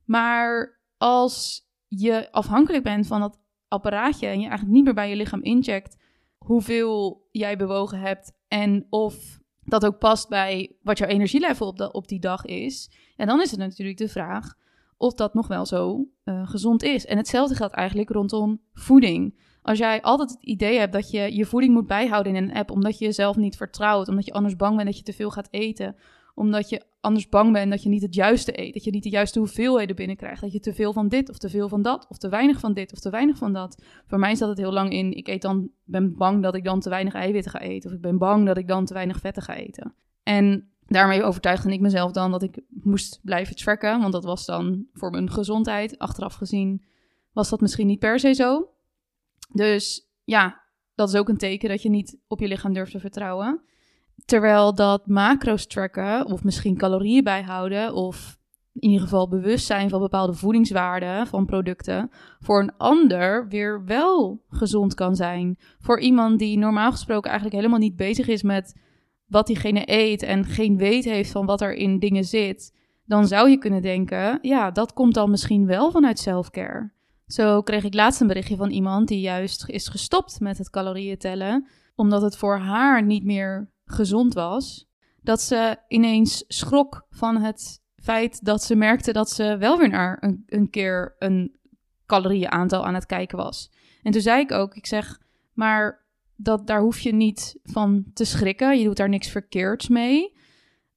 Maar 0.04 0.80
als 0.96 1.66
je 1.88 2.32
afhankelijk 2.32 2.84
bent 2.84 3.06
van 3.06 3.20
dat 3.20 3.38
apparaatje 3.68 4.26
en 4.26 4.40
je 4.40 4.46
eigenlijk 4.46 4.74
niet 4.74 4.84
meer 4.84 4.94
bij 4.94 5.08
je 5.08 5.16
lichaam 5.16 5.42
incheckt 5.42 5.96
hoeveel 6.38 7.28
jij 7.30 7.56
bewogen 7.56 7.98
hebt 7.98 8.32
en 8.48 8.86
of 8.90 9.38
dat 9.64 9.86
ook 9.86 9.98
past 9.98 10.28
bij 10.28 10.76
wat 10.82 10.98
jouw 10.98 11.08
energielevel 11.08 11.66
op, 11.66 11.88
op 11.92 12.08
die 12.08 12.20
dag 12.20 12.44
is. 12.44 12.90
En 13.16 13.26
dan 13.26 13.40
is 13.40 13.50
het 13.50 13.60
natuurlijk 13.60 13.98
de 13.98 14.08
vraag 14.08 14.54
of 14.96 15.14
dat 15.14 15.34
nog 15.34 15.46
wel 15.46 15.66
zo 15.66 16.08
uh, 16.24 16.48
gezond 16.48 16.82
is. 16.82 17.06
En 17.06 17.16
hetzelfde 17.16 17.54
geldt 17.54 17.74
eigenlijk 17.74 18.10
rondom 18.10 18.60
voeding. 18.72 19.38
Als 19.62 19.78
jij 19.78 20.02
altijd 20.02 20.30
het 20.30 20.42
idee 20.42 20.78
hebt 20.78 20.92
dat 20.92 21.10
je 21.10 21.36
je 21.36 21.44
voeding 21.44 21.74
moet 21.74 21.86
bijhouden 21.86 22.34
in 22.34 22.42
een 22.42 22.54
app, 22.54 22.70
omdat 22.70 22.98
je 22.98 23.04
jezelf 23.04 23.36
niet 23.36 23.56
vertrouwt, 23.56 24.08
omdat 24.08 24.24
je 24.24 24.32
anders 24.32 24.56
bang 24.56 24.74
bent 24.76 24.88
dat 24.88 24.98
je 24.98 25.02
te 25.02 25.12
veel 25.12 25.30
gaat 25.30 25.48
eten, 25.50 25.96
omdat 26.34 26.68
je 26.68 26.82
anders 27.00 27.28
bang 27.28 27.52
bent 27.52 27.70
dat 27.70 27.82
je 27.82 27.88
niet 27.88 28.02
het 28.02 28.14
juiste 28.14 28.60
eet, 28.60 28.74
dat 28.74 28.84
je 28.84 28.90
niet 28.90 29.02
de 29.02 29.08
juiste 29.08 29.38
hoeveelheden 29.38 29.96
binnenkrijgt, 29.96 30.40
dat 30.40 30.52
je 30.52 30.60
te 30.60 30.74
veel 30.74 30.92
van 30.92 31.08
dit 31.08 31.30
of 31.30 31.38
te 31.38 31.48
veel 31.48 31.68
van 31.68 31.82
dat, 31.82 32.06
of 32.08 32.18
te 32.18 32.28
weinig 32.28 32.60
van 32.60 32.72
dit 32.72 32.92
of 32.92 32.98
te 32.98 33.10
weinig 33.10 33.36
van 33.36 33.52
dat. 33.52 33.82
Voor 34.06 34.18
mij 34.18 34.34
zat 34.34 34.48
het 34.48 34.58
heel 34.58 34.72
lang 34.72 34.92
in, 34.92 35.12
ik 35.12 35.28
eet 35.28 35.42
dan, 35.42 35.70
ben 35.84 36.16
bang 36.16 36.42
dat 36.42 36.54
ik 36.54 36.64
dan 36.64 36.80
te 36.80 36.88
weinig 36.88 37.14
eiwitten 37.14 37.50
ga 37.50 37.60
eten, 37.60 37.90
of 37.90 37.96
ik 37.96 38.02
ben 38.02 38.18
bang 38.18 38.46
dat 38.46 38.56
ik 38.56 38.68
dan 38.68 38.84
te 38.84 38.94
weinig 38.94 39.20
vetten 39.20 39.42
ga 39.42 39.54
eten. 39.54 39.94
En 40.22 40.73
daarmee 40.94 41.22
overtuigde 41.22 41.72
ik 41.72 41.80
mezelf 41.80 42.12
dan 42.12 42.30
dat 42.30 42.42
ik 42.42 42.60
moest 42.68 43.20
blijven 43.22 43.56
tracken, 43.56 44.00
want 44.00 44.12
dat 44.12 44.24
was 44.24 44.46
dan 44.46 44.86
voor 44.92 45.10
mijn 45.10 45.30
gezondheid. 45.30 45.98
Achteraf 45.98 46.34
gezien 46.34 46.84
was 47.32 47.48
dat 47.48 47.60
misschien 47.60 47.86
niet 47.86 47.98
per 47.98 48.18
se 48.18 48.34
zo. 48.34 48.68
Dus 49.52 50.08
ja, 50.24 50.60
dat 50.94 51.08
is 51.08 51.14
ook 51.14 51.28
een 51.28 51.36
teken 51.36 51.68
dat 51.68 51.82
je 51.82 51.90
niet 51.90 52.18
op 52.26 52.40
je 52.40 52.48
lichaam 52.48 52.72
durft 52.72 52.92
te 52.92 53.00
vertrouwen. 53.00 53.60
Terwijl 54.24 54.74
dat 54.74 55.06
macro's 55.06 55.66
tracken, 55.66 56.26
of 56.26 56.44
misschien 56.44 56.76
calorieën 56.76 57.24
bijhouden, 57.24 57.94
of 57.94 58.38
in 58.72 58.88
ieder 58.88 59.00
geval 59.00 59.28
bewust 59.28 59.66
zijn 59.66 59.88
van 59.88 60.00
bepaalde 60.00 60.32
voedingswaarden 60.32 61.26
van 61.26 61.46
producten, 61.46 62.10
voor 62.40 62.60
een 62.60 62.76
ander 62.76 63.48
weer 63.48 63.84
wel 63.84 64.42
gezond 64.48 64.94
kan 64.94 65.16
zijn. 65.16 65.58
Voor 65.78 66.00
iemand 66.00 66.38
die 66.38 66.58
normaal 66.58 66.90
gesproken 66.90 67.30
eigenlijk 67.30 67.60
helemaal 67.60 67.80
niet 67.80 67.96
bezig 67.96 68.26
is 68.28 68.42
met 68.42 68.82
wat 69.26 69.46
diegene 69.46 69.82
eet 69.84 70.22
en 70.22 70.44
geen 70.44 70.76
weet 70.76 71.04
heeft 71.04 71.30
van 71.30 71.46
wat 71.46 71.60
er 71.60 71.74
in 71.74 71.98
dingen 71.98 72.24
zit, 72.24 72.74
dan 73.04 73.26
zou 73.26 73.50
je 73.50 73.58
kunnen 73.58 73.82
denken, 73.82 74.38
ja, 74.42 74.70
dat 74.70 74.92
komt 74.92 75.14
dan 75.14 75.30
misschien 75.30 75.66
wel 75.66 75.90
vanuit 75.90 76.18
selfcare. 76.18 76.92
Zo 77.26 77.62
kreeg 77.62 77.84
ik 77.84 77.94
laatst 77.94 78.20
een 78.20 78.26
berichtje 78.26 78.56
van 78.56 78.70
iemand 78.70 79.08
die 79.08 79.20
juist 79.20 79.68
is 79.68 79.88
gestopt 79.88 80.40
met 80.40 80.58
het 80.58 80.70
calorieën 80.70 81.18
tellen, 81.18 81.66
omdat 81.94 82.22
het 82.22 82.36
voor 82.36 82.58
haar 82.58 83.02
niet 83.02 83.24
meer 83.24 83.70
gezond 83.84 84.34
was, 84.34 84.88
dat 85.22 85.40
ze 85.40 85.76
ineens 85.88 86.44
schrok 86.48 87.06
van 87.10 87.36
het 87.36 87.82
feit 87.96 88.44
dat 88.44 88.62
ze 88.62 88.74
merkte 88.74 89.12
dat 89.12 89.30
ze 89.30 89.56
wel 89.58 89.78
weer 89.78 89.88
naar 89.88 90.16
een, 90.20 90.42
een 90.46 90.70
keer 90.70 91.14
een 91.18 91.56
calorieënaantal 92.06 92.86
aan 92.86 92.94
het 92.94 93.06
kijken 93.06 93.38
was. 93.38 93.70
En 94.02 94.12
toen 94.12 94.20
zei 94.20 94.40
ik 94.40 94.52
ook, 94.52 94.74
ik 94.74 94.86
zeg, 94.86 95.20
maar 95.52 96.03
dat, 96.36 96.66
daar 96.66 96.80
hoef 96.80 97.00
je 97.00 97.14
niet 97.14 97.58
van 97.62 98.04
te 98.14 98.24
schrikken. 98.24 98.78
Je 98.78 98.84
doet 98.84 98.96
daar 98.96 99.08
niks 99.08 99.28
verkeerds 99.28 99.88
mee. 99.88 100.32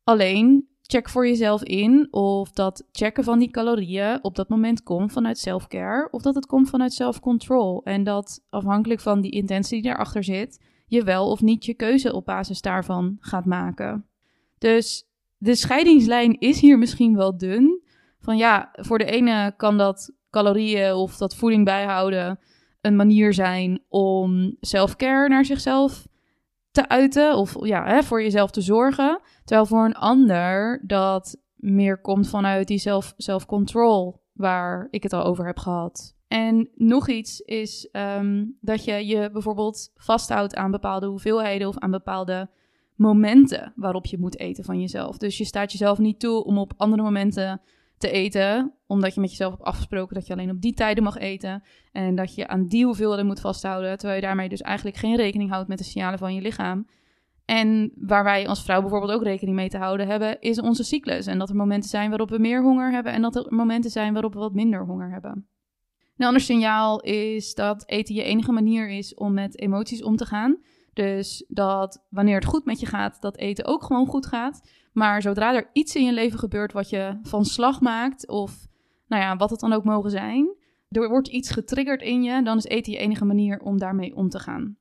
Alleen 0.04 0.68
check 0.82 1.10
voor 1.10 1.28
jezelf 1.28 1.64
in 1.64 2.08
of 2.12 2.52
dat 2.52 2.88
checken 2.92 3.24
van 3.24 3.40
die 3.40 3.52
calorieën 3.52 4.20
op 4.22 4.36
dat 4.36 4.50
moment 4.50 4.84
komt 4.84 5.12
vanuit 5.12 5.38
self-care 5.38 6.08
of 6.12 6.22
dat 6.22 6.36
het 6.36 6.46
komt 6.46 6.70
vanuit 6.70 6.94
self-control. 6.94 7.84
En 7.84 8.04
dat 8.04 8.44
afhankelijk 8.50 9.00
van 9.00 9.22
die 9.22 9.32
intentie 9.32 9.82
die 9.82 9.92
erachter 9.92 10.24
zit, 10.24 10.64
je 10.88 11.04
wel 11.04 11.30
of 11.30 11.42
niet 11.42 11.66
je 11.66 11.74
keuze 11.74 12.14
op 12.14 12.26
basis 12.26 12.62
daarvan 12.62 13.18
gaat 13.20 13.46
maken. 13.46 14.06
Dus 14.58 15.08
de 15.38 15.56
scheidingslijn 15.56 16.40
is 16.40 16.60
hier 16.60 16.78
misschien 16.78 17.16
wel 17.16 17.38
dun. 17.38 17.82
Van 18.20 18.38
ja, 18.38 18.70
voor 18.72 18.98
de 18.98 19.06
ene 19.06 19.54
kan 19.58 19.78
dat 19.78 20.14
calorieën 20.30 20.94
of 20.94 21.18
dat 21.18 21.36
voeding 21.36 21.66
bijhouden 21.66 22.40
een 22.88 22.96
manier 22.96 23.34
zijn 23.34 23.84
om 23.90 24.56
self-care 24.60 25.30
naar 25.30 25.46
zichzelf 25.46 26.08
te 26.72 26.90
uiten 26.90 27.36
of 27.36 27.66
ja, 27.66 27.86
hè, 27.86 28.04
voor 28.04 28.22
jezelf 28.22 28.52
te 28.52 28.62
zorgen. 28.62 29.20
Terwijl 29.44 29.68
voor 29.68 29.86
een 29.86 29.96
ander 29.96 30.84
dat 30.88 31.38
meer 31.56 32.02
komt 32.02 32.30
vanuit 32.30 32.68
die 32.68 33.04
self-control 33.18 34.22
waar 34.34 34.88
ik 34.90 35.04
het 35.04 35.14
al 35.14 35.24
over 35.24 35.46
heb 35.46 35.60
gehad. 35.60 36.16
En 36.28 36.70
nog 36.76 37.10
iets 37.10 37.40
is 37.40 37.90
um, 37.92 38.58
dat 38.62 38.84
je 38.84 39.08
je 39.08 39.30
bijvoorbeeld 39.32 39.92
vasthoudt 39.96 40.56
aan 40.56 40.72
bepaalde 40.72 41.06
hoeveelheden 41.06 41.68
of 41.68 41.78
aan 41.78 41.92
bepaalde 41.92 42.50
momenten 42.96 43.74
waarop 43.76 44.06
je 44.06 44.20
moet 44.20 44.40
eten 44.40 44.64
van 44.64 44.80
jezelf. 44.80 45.18
Dus 45.18 45.38
je 45.38 45.46
staat 45.46 45.72
jezelf 45.72 45.98
niet 45.98 46.20
toe 46.20 46.44
om 46.44 46.58
op 46.58 46.74
andere 46.78 47.02
momenten 47.02 47.62
te 47.98 48.12
eten, 48.12 48.74
omdat 48.88 49.14
je 49.14 49.22
met 49.22 49.30
jezelf 49.30 49.52
hebt 49.52 49.64
afgesproken 49.64 50.16
dat 50.16 50.28
je 50.28 50.34
alleen 50.34 50.50
op 50.50 50.62
die 50.62 50.74
tijden 50.74 51.04
mag 51.04 51.18
eten 51.18 51.64
en 51.92 52.16
dat 52.16 52.36
je 52.36 52.48
aan 52.48 52.68
die 52.68 52.86
hoeveelheden 52.86 53.26
moet 53.26 53.40
vasthouden, 53.40 53.98
terwijl 53.98 54.20
je 54.20 54.26
daarmee 54.26 54.50
dus 54.50 54.62
eigenlijk 54.62 54.98
geen 54.98 55.16
rekening 55.16 55.50
houdt 55.50 55.68
met 55.68 55.78
de 55.78 55.84
signalen 55.84 56.20
van 56.20 56.36
je 56.36 56.42
lichaam. 56.42 56.88
En 57.46 57.92
waar 57.96 58.24
wij 58.24 58.48
als 58.48 58.64
vrouw 58.64 58.82
bijvoorbeeld 58.82 59.12
ook 59.12 59.24
rekening 59.24 59.56
mee 59.56 59.70
te 59.70 59.78
houden 59.78 60.08
hebben, 60.08 60.42
is 60.42 60.62
onze 60.62 60.84
cyclus. 60.84 61.26
En 61.26 61.38
dat 61.38 61.50
er 61.50 61.56
momenten 61.56 61.90
zijn 61.90 62.10
waarop 62.10 62.30
we 62.30 62.38
meer 62.38 62.62
honger 62.62 62.92
hebben 62.92 63.14
en 63.14 63.22
dat 63.22 63.36
er 63.36 63.46
momenten 63.50 63.92
zijn 63.92 64.14
waarop 64.14 64.34
we 64.34 64.40
wat 64.40 64.54
minder 64.54 64.86
honger 64.86 65.12
hebben. 65.12 65.48
Een 66.18 66.26
ander 66.26 66.42
signaal 66.42 67.02
is 67.02 67.54
dat 67.54 67.90
eten 67.90 68.16
je 68.16 68.24
enige 68.24 68.52
manier 68.52 68.90
is 68.90 69.14
om 69.14 69.34
met 69.34 69.60
emoties 69.60 70.04
om 70.04 70.16
te 70.16 70.26
gaan. 70.26 70.58
Dus 70.98 71.46
dat 71.48 72.06
wanneer 72.10 72.36
het 72.36 72.46
goed 72.46 72.66
met 72.66 72.80
je 72.80 72.86
gaat, 72.86 73.22
dat 73.22 73.38
eten 73.38 73.66
ook 73.66 73.84
gewoon 73.84 74.08
goed 74.08 74.26
gaat. 74.26 74.70
Maar 74.94 75.22
zodra 75.22 75.56
er 75.56 75.70
iets 75.74 75.96
in 75.96 76.06
je 76.06 76.14
leven 76.14 76.40
gebeurt 76.40 76.74
wat 76.74 76.90
je 76.90 77.20
van 77.24 77.46
slag 77.46 77.82
maakt, 77.82 78.28
of 78.28 78.68
nou 79.08 79.22
ja, 79.22 79.36
wat 79.36 79.50
het 79.50 79.60
dan 79.60 79.74
ook 79.74 79.84
mogen 79.84 80.12
zijn, 80.12 80.56
er 80.90 81.10
wordt 81.10 81.28
iets 81.28 81.52
getriggerd 81.52 82.02
in 82.02 82.24
je, 82.24 82.44
dan 82.44 82.58
is 82.58 82.64
eten 82.64 82.92
je 82.92 82.98
enige 82.98 83.26
manier 83.26 83.60
om 83.60 83.78
daarmee 83.78 84.16
om 84.16 84.30
te 84.30 84.40
gaan. 84.40 84.78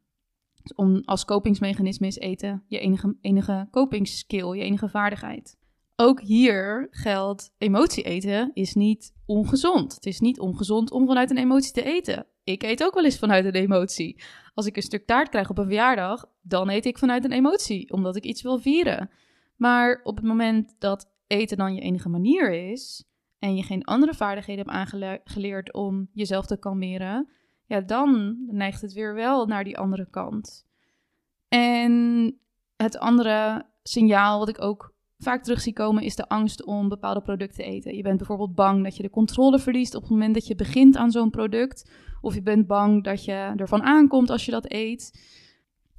Dus 0.62 0.74
om, 0.74 1.02
als 1.04 1.24
kopingsmechanisme 1.24 2.06
is 2.06 2.18
eten 2.18 2.64
je 2.66 2.78
enige, 2.78 3.16
enige 3.20 3.68
copingskill, 3.70 4.54
je 4.54 4.62
enige 4.62 4.88
vaardigheid 4.88 5.56
ook 5.96 6.20
hier 6.20 6.86
geldt, 6.90 7.52
emotie 7.58 8.04
eten 8.04 8.50
is 8.54 8.74
niet 8.74 9.14
ongezond. 9.26 9.94
Het 9.94 10.06
is 10.06 10.20
niet 10.20 10.40
ongezond 10.40 10.90
om 10.90 11.06
vanuit 11.06 11.30
een 11.30 11.38
emotie 11.38 11.72
te 11.72 11.82
eten. 11.82 12.26
Ik 12.46 12.62
eet 12.62 12.84
ook 12.84 12.94
wel 12.94 13.04
eens 13.04 13.18
vanuit 13.18 13.44
een 13.44 13.54
emotie. 13.54 14.22
Als 14.54 14.66
ik 14.66 14.76
een 14.76 14.82
stuk 14.82 15.06
taart 15.06 15.28
krijg 15.28 15.50
op 15.50 15.58
een 15.58 15.64
verjaardag, 15.64 16.24
dan 16.42 16.70
eet 16.70 16.84
ik 16.84 16.98
vanuit 16.98 17.24
een 17.24 17.32
emotie, 17.32 17.92
omdat 17.92 18.16
ik 18.16 18.24
iets 18.24 18.42
wil 18.42 18.58
vieren. 18.58 19.10
Maar 19.56 20.00
op 20.02 20.16
het 20.16 20.24
moment 20.24 20.74
dat 20.78 21.10
eten 21.26 21.56
dan 21.56 21.74
je 21.74 21.80
enige 21.80 22.08
manier 22.08 22.70
is 22.70 23.04
en 23.38 23.56
je 23.56 23.62
geen 23.62 23.84
andere 23.84 24.14
vaardigheden 24.14 24.64
hebt 24.64 24.76
aangeleerd 24.76 25.72
om 25.72 26.08
jezelf 26.12 26.46
te 26.46 26.58
kalmeren, 26.58 27.28
ja, 27.64 27.80
dan 27.80 28.38
neigt 28.46 28.82
het 28.82 28.92
weer 28.92 29.14
wel 29.14 29.46
naar 29.46 29.64
die 29.64 29.78
andere 29.78 30.10
kant. 30.10 30.66
En 31.48 32.34
het 32.76 32.98
andere 32.98 33.66
signaal 33.82 34.38
wat 34.38 34.48
ik 34.48 34.62
ook 34.62 34.94
vaak 35.18 35.42
terug 35.42 35.60
zie 35.60 35.72
komen, 35.72 36.02
is 36.02 36.16
de 36.16 36.28
angst 36.28 36.64
om 36.64 36.88
bepaalde 36.88 37.22
producten 37.22 37.64
te 37.64 37.70
eten. 37.70 37.96
Je 37.96 38.02
bent 38.02 38.16
bijvoorbeeld 38.16 38.54
bang 38.54 38.84
dat 38.84 38.96
je 38.96 39.02
de 39.02 39.10
controle 39.10 39.58
verliest 39.58 39.94
op 39.94 40.02
het 40.02 40.10
moment 40.10 40.34
dat 40.34 40.46
je 40.46 40.54
begint 40.54 40.96
aan 40.96 41.10
zo'n 41.10 41.30
product. 41.30 41.90
Of 42.26 42.34
je 42.34 42.42
bent 42.42 42.66
bang 42.66 43.04
dat 43.04 43.24
je 43.24 43.52
ervan 43.56 43.82
aankomt 43.82 44.30
als 44.30 44.44
je 44.44 44.50
dat 44.50 44.72
eet. 44.72 45.20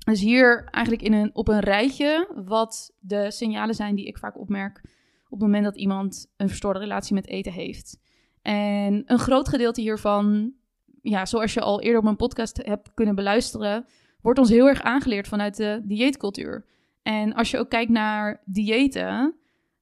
Dus 0.05 0.21
hier 0.21 0.67
eigenlijk 0.71 1.03
in 1.03 1.13
een, 1.13 1.29
op 1.33 1.47
een 1.47 1.59
rijtje 1.59 2.29
wat 2.45 2.93
de 2.99 3.31
signalen 3.31 3.75
zijn 3.75 3.95
die 3.95 4.05
ik 4.05 4.17
vaak 4.17 4.39
opmerk 4.39 4.81
op 5.25 5.39
het 5.39 5.47
moment 5.47 5.63
dat 5.63 5.77
iemand 5.77 6.33
een 6.37 6.47
verstoorde 6.47 6.79
relatie 6.79 7.13
met 7.13 7.27
eten 7.27 7.51
heeft. 7.51 7.99
En 8.41 9.03
een 9.05 9.19
groot 9.19 9.47
gedeelte 9.47 9.81
hiervan, 9.81 10.53
ja, 11.01 11.25
zoals 11.25 11.53
je 11.53 11.61
al 11.61 11.81
eerder 11.81 11.97
op 11.97 12.03
mijn 12.03 12.15
podcast 12.15 12.57
hebt 12.57 12.93
kunnen 12.93 13.15
beluisteren, 13.15 13.85
wordt 14.21 14.39
ons 14.39 14.49
heel 14.49 14.67
erg 14.67 14.81
aangeleerd 14.81 15.27
vanuit 15.27 15.57
de 15.57 15.81
dieetcultuur. 15.83 16.65
En 17.01 17.33
als 17.33 17.51
je 17.51 17.57
ook 17.57 17.69
kijkt 17.69 17.91
naar 17.91 18.41
diëten, 18.45 19.35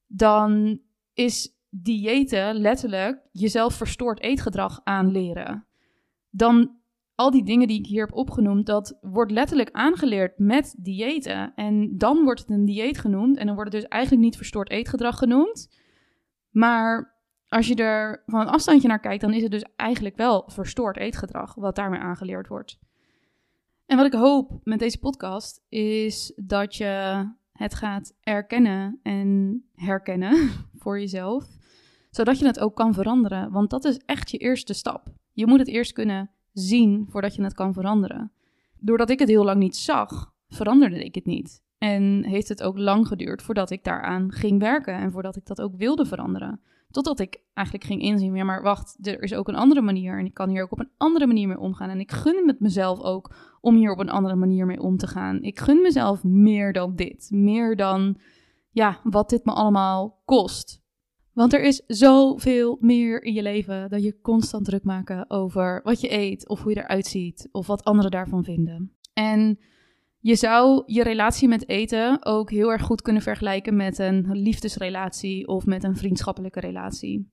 dan 0.07 0.79
is 1.13 1.57
diëten 1.69 2.55
letterlijk 2.55 3.19
jezelf 3.31 3.73
verstoord 3.73 4.21
eetgedrag 4.21 4.81
aanleren. 4.83 5.65
Dan 6.35 6.75
al 7.15 7.31
die 7.31 7.43
dingen 7.43 7.67
die 7.67 7.79
ik 7.79 7.85
hier 7.85 8.05
heb 8.05 8.15
opgenoemd, 8.15 8.65
dat 8.65 8.97
wordt 9.01 9.31
letterlijk 9.31 9.69
aangeleerd 9.71 10.37
met 10.37 10.75
diëten. 10.77 11.53
En 11.55 11.97
dan 11.97 12.23
wordt 12.23 12.39
het 12.39 12.49
een 12.49 12.65
dieet 12.65 12.97
genoemd 12.97 13.37
en 13.37 13.45
dan 13.45 13.55
wordt 13.55 13.71
het 13.71 13.81
dus 13.81 13.89
eigenlijk 13.89 14.23
niet 14.23 14.37
verstoord 14.37 14.69
eetgedrag 14.69 15.17
genoemd. 15.17 15.69
Maar 16.49 17.15
als 17.47 17.67
je 17.67 17.75
er 17.75 18.23
van 18.25 18.39
een 18.39 18.47
afstandje 18.47 18.87
naar 18.87 18.99
kijkt, 18.99 19.21
dan 19.21 19.33
is 19.33 19.41
het 19.41 19.51
dus 19.51 19.65
eigenlijk 19.75 20.15
wel 20.15 20.43
verstoord 20.47 20.97
eetgedrag 20.97 21.55
wat 21.55 21.75
daarmee 21.75 21.99
aangeleerd 21.99 22.47
wordt. 22.47 22.79
En 23.85 23.97
wat 23.97 24.05
ik 24.05 24.13
hoop 24.13 24.59
met 24.63 24.79
deze 24.79 24.99
podcast 24.99 25.61
is 25.69 26.33
dat 26.35 26.75
je 26.75 27.23
het 27.51 27.75
gaat 27.75 28.13
erkennen 28.21 28.99
en 29.03 29.63
herkennen 29.73 30.49
voor 30.81 30.99
jezelf, 30.99 31.47
zodat 32.09 32.39
je 32.39 32.45
het 32.45 32.59
ook 32.59 32.75
kan 32.75 32.93
veranderen. 32.93 33.51
Want 33.51 33.69
dat 33.69 33.85
is 33.85 33.97
echt 33.97 34.31
je 34.31 34.37
eerste 34.37 34.73
stap. 34.73 35.13
Je 35.35 35.47
moet 35.47 35.59
het 35.59 35.67
eerst 35.67 35.93
kunnen 35.93 36.29
zien 36.53 37.05
voordat 37.09 37.35
je 37.35 37.43
het 37.43 37.53
kan 37.53 37.73
veranderen. 37.73 38.31
Doordat 38.79 39.09
ik 39.09 39.19
het 39.19 39.29
heel 39.29 39.43
lang 39.43 39.59
niet 39.59 39.75
zag, 39.75 40.33
veranderde 40.47 41.03
ik 41.03 41.15
het 41.15 41.25
niet. 41.25 41.63
En 41.77 42.23
heeft 42.23 42.49
het 42.49 42.63
ook 42.63 42.77
lang 42.77 43.07
geduurd 43.07 43.41
voordat 43.41 43.69
ik 43.69 43.83
daaraan 43.83 44.31
ging 44.31 44.59
werken 44.59 44.93
en 44.93 45.11
voordat 45.11 45.35
ik 45.35 45.45
dat 45.45 45.61
ook 45.61 45.75
wilde 45.75 46.05
veranderen. 46.05 46.61
Totdat 46.91 47.19
ik 47.19 47.41
eigenlijk 47.53 47.87
ging 47.87 48.01
inzien, 48.01 48.35
ja 48.35 48.43
maar 48.43 48.61
wacht, 48.61 49.07
er 49.07 49.21
is 49.21 49.33
ook 49.33 49.47
een 49.47 49.55
andere 49.55 49.81
manier 49.81 50.19
en 50.19 50.25
ik 50.25 50.33
kan 50.33 50.49
hier 50.49 50.63
ook 50.63 50.71
op 50.71 50.79
een 50.79 50.91
andere 50.97 51.27
manier 51.27 51.47
mee 51.47 51.59
omgaan. 51.59 51.89
En 51.89 51.99
ik 51.99 52.11
gun 52.11 52.47
het 52.47 52.59
mezelf 52.59 52.99
ook 52.99 53.35
om 53.61 53.75
hier 53.75 53.91
op 53.91 53.99
een 53.99 54.09
andere 54.09 54.35
manier 54.35 54.65
mee 54.65 54.81
om 54.81 54.97
te 54.97 55.07
gaan. 55.07 55.41
Ik 55.41 55.59
gun 55.59 55.81
mezelf 55.81 56.23
meer 56.23 56.73
dan 56.73 56.95
dit, 56.95 57.27
meer 57.31 57.75
dan 57.75 58.17
ja, 58.71 58.99
wat 59.03 59.29
dit 59.29 59.45
me 59.45 59.51
allemaal 59.51 60.21
kost. 60.25 60.83
Want 61.35 61.53
er 61.53 61.63
is 61.63 61.83
zoveel 61.87 62.77
meer 62.79 63.23
in 63.23 63.33
je 63.33 63.41
leven 63.41 63.89
dan 63.89 64.01
je 64.01 64.21
constant 64.21 64.65
druk 64.65 64.83
maken 64.83 65.29
over 65.29 65.81
wat 65.83 66.01
je 66.01 66.11
eet 66.11 66.47
of 66.47 66.61
hoe 66.61 66.73
je 66.73 66.79
eruit 66.79 67.05
ziet 67.05 67.49
of 67.51 67.67
wat 67.67 67.83
anderen 67.83 68.11
daarvan 68.11 68.43
vinden. 68.43 68.91
En 69.13 69.59
je 70.19 70.35
zou 70.35 70.83
je 70.85 71.03
relatie 71.03 71.47
met 71.47 71.69
eten 71.69 72.25
ook 72.25 72.51
heel 72.51 72.71
erg 72.71 72.81
goed 72.81 73.01
kunnen 73.01 73.21
vergelijken 73.21 73.75
met 73.75 73.99
een 73.99 74.27
liefdesrelatie 74.31 75.47
of 75.47 75.65
met 75.65 75.83
een 75.83 75.95
vriendschappelijke 75.95 76.59
relatie. 76.59 77.31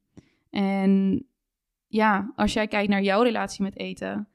En 0.51 1.25
ja, 1.87 2.33
als 2.37 2.53
jij 2.53 2.67
kijkt 2.67 2.91
naar 2.91 3.03
jouw 3.03 3.23
relatie 3.23 3.63
met 3.63 3.79
eten, 3.79 4.29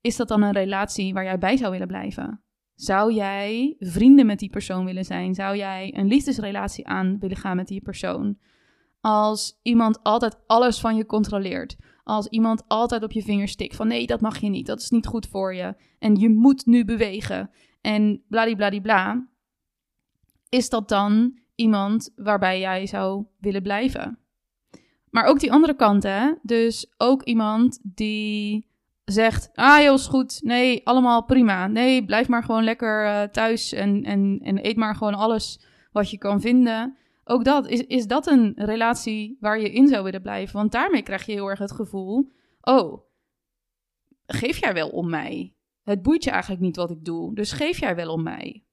is 0.00 0.16
dat 0.16 0.28
dan 0.28 0.42
een 0.42 0.52
relatie 0.52 1.12
waar 1.12 1.24
jij 1.24 1.38
bij 1.38 1.56
zou 1.56 1.70
willen 1.70 1.86
blijven? 1.86 2.42
Zou 2.74 3.12
jij 3.12 3.76
vrienden 3.78 4.26
met 4.26 4.38
die 4.38 4.50
persoon 4.50 4.84
willen 4.84 5.04
zijn? 5.04 5.34
Zou 5.34 5.56
jij 5.56 5.94
een 5.96 6.06
liefdesrelatie 6.06 6.86
aan 6.86 7.18
willen 7.18 7.36
gaan 7.36 7.56
met 7.56 7.68
die 7.68 7.82
persoon? 7.82 8.38
Als 9.00 9.58
iemand 9.62 10.02
altijd 10.02 10.36
alles 10.46 10.80
van 10.80 10.96
je 10.96 11.06
controleert. 11.06 11.76
Als 12.04 12.26
iemand 12.26 12.62
altijd 12.68 13.02
op 13.02 13.12
je 13.12 13.22
vingers 13.22 13.52
stikt 13.52 13.76
van 13.76 13.88
nee, 13.88 14.06
dat 14.06 14.20
mag 14.20 14.38
je 14.38 14.48
niet, 14.48 14.66
dat 14.66 14.80
is 14.80 14.90
niet 14.90 15.06
goed 15.06 15.26
voor 15.26 15.54
je. 15.54 15.74
En 15.98 16.16
je 16.16 16.28
moet 16.28 16.66
nu 16.66 16.84
bewegen. 16.84 17.50
En 17.80 18.22
bladibladibla. 18.28 19.26
Is 20.48 20.68
dat 20.68 20.88
dan 20.88 21.38
iemand 21.54 22.12
waarbij 22.16 22.60
jij 22.60 22.86
zou 22.86 23.24
willen 23.38 23.62
blijven? 23.62 24.18
Maar 25.10 25.24
ook 25.24 25.40
die 25.40 25.52
andere 25.52 25.74
kant, 25.74 26.02
hè? 26.02 26.32
Dus 26.42 26.94
ook 26.96 27.22
iemand 27.22 27.80
die 27.82 28.66
zegt: 29.04 29.50
Ah, 29.54 29.82
joh, 29.82 29.94
is 29.94 30.06
goed. 30.06 30.40
Nee, 30.42 30.86
allemaal 30.86 31.24
prima. 31.24 31.66
Nee, 31.66 32.04
blijf 32.04 32.28
maar 32.28 32.42
gewoon 32.42 32.64
lekker 32.64 33.04
uh, 33.04 33.22
thuis 33.22 33.72
en, 33.72 34.04
en, 34.04 34.40
en 34.42 34.66
eet 34.66 34.76
maar 34.76 34.94
gewoon 34.94 35.14
alles 35.14 35.60
wat 35.92 36.10
je 36.10 36.18
kan 36.18 36.40
vinden. 36.40 36.96
Ook 37.30 37.44
dat, 37.44 37.66
is, 37.66 37.80
is 37.86 38.06
dat 38.06 38.26
een 38.26 38.52
relatie 38.56 39.36
waar 39.40 39.60
je 39.60 39.72
in 39.72 39.88
zou 39.88 40.04
willen 40.04 40.22
blijven? 40.22 40.56
Want 40.56 40.72
daarmee 40.72 41.02
krijg 41.02 41.26
je 41.26 41.32
heel 41.32 41.48
erg 41.48 41.58
het 41.58 41.72
gevoel: 41.72 42.32
Oh, 42.60 43.02
geef 44.26 44.58
jij 44.58 44.74
wel 44.74 44.88
om 44.88 45.10
mij? 45.10 45.54
Het 45.82 46.02
boeit 46.02 46.24
je 46.24 46.30
eigenlijk 46.30 46.62
niet 46.62 46.76
wat 46.76 46.90
ik 46.90 47.04
doe, 47.04 47.34
dus 47.34 47.52
geef 47.52 47.78
jij 47.78 47.94
wel 47.96 48.12
om 48.12 48.22
mij? 48.22 48.64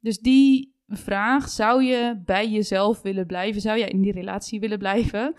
Dus 0.00 0.18
die 0.18 0.74
vraag, 0.86 1.48
zou 1.48 1.82
je 1.82 2.22
bij 2.24 2.48
jezelf 2.50 3.02
willen 3.02 3.26
blijven? 3.26 3.60
Zou 3.60 3.78
jij 3.78 3.88
in 3.88 4.00
die 4.00 4.12
relatie 4.12 4.60
willen 4.60 4.78
blijven? 4.78 5.34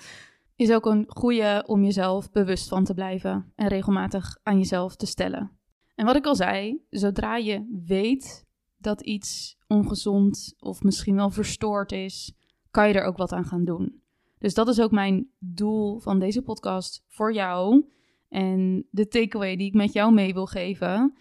Is 0.56 0.72
ook 0.72 0.86
een 0.86 1.06
goede 1.08 1.64
om 1.68 1.84
jezelf 1.84 2.32
bewust 2.32 2.68
van 2.68 2.84
te 2.84 2.94
blijven 2.94 3.52
en 3.56 3.68
regelmatig 3.68 4.40
aan 4.44 4.58
jezelf 4.58 4.96
te 4.96 5.06
stellen. 5.06 5.52
En 5.96 6.06
wat 6.06 6.16
ik 6.16 6.26
al 6.26 6.36
zei, 6.36 6.86
zodra 6.90 7.38
je 7.38 7.82
weet 7.86 8.47
dat 8.78 9.02
iets 9.02 9.58
ongezond 9.68 10.56
of 10.60 10.84
misschien 10.84 11.16
wel 11.16 11.30
verstoord 11.30 11.92
is, 11.92 12.34
kan 12.72 12.88
je 12.88 12.94
er 12.94 13.06
ook 13.06 13.18
wat 13.18 13.32
aan 13.32 13.46
gaan 13.46 13.66
doen. 13.66 14.02
Dus 14.38 14.54
dat 14.54 14.68
is 14.68 14.82
ook 14.82 14.92
mijn 14.92 15.30
doel 15.40 16.00
van 16.00 16.20
deze 16.20 16.42
podcast 16.42 17.04
voor 17.08 17.34
jou. 17.34 17.86
En 18.30 18.88
de 18.90 19.08
takeaway 19.08 19.56
die 19.56 19.68
ik 19.68 19.74
met 19.74 19.94
jou 19.94 20.14
mee 20.14 20.34
wil 20.34 20.46
geven. 20.46 21.18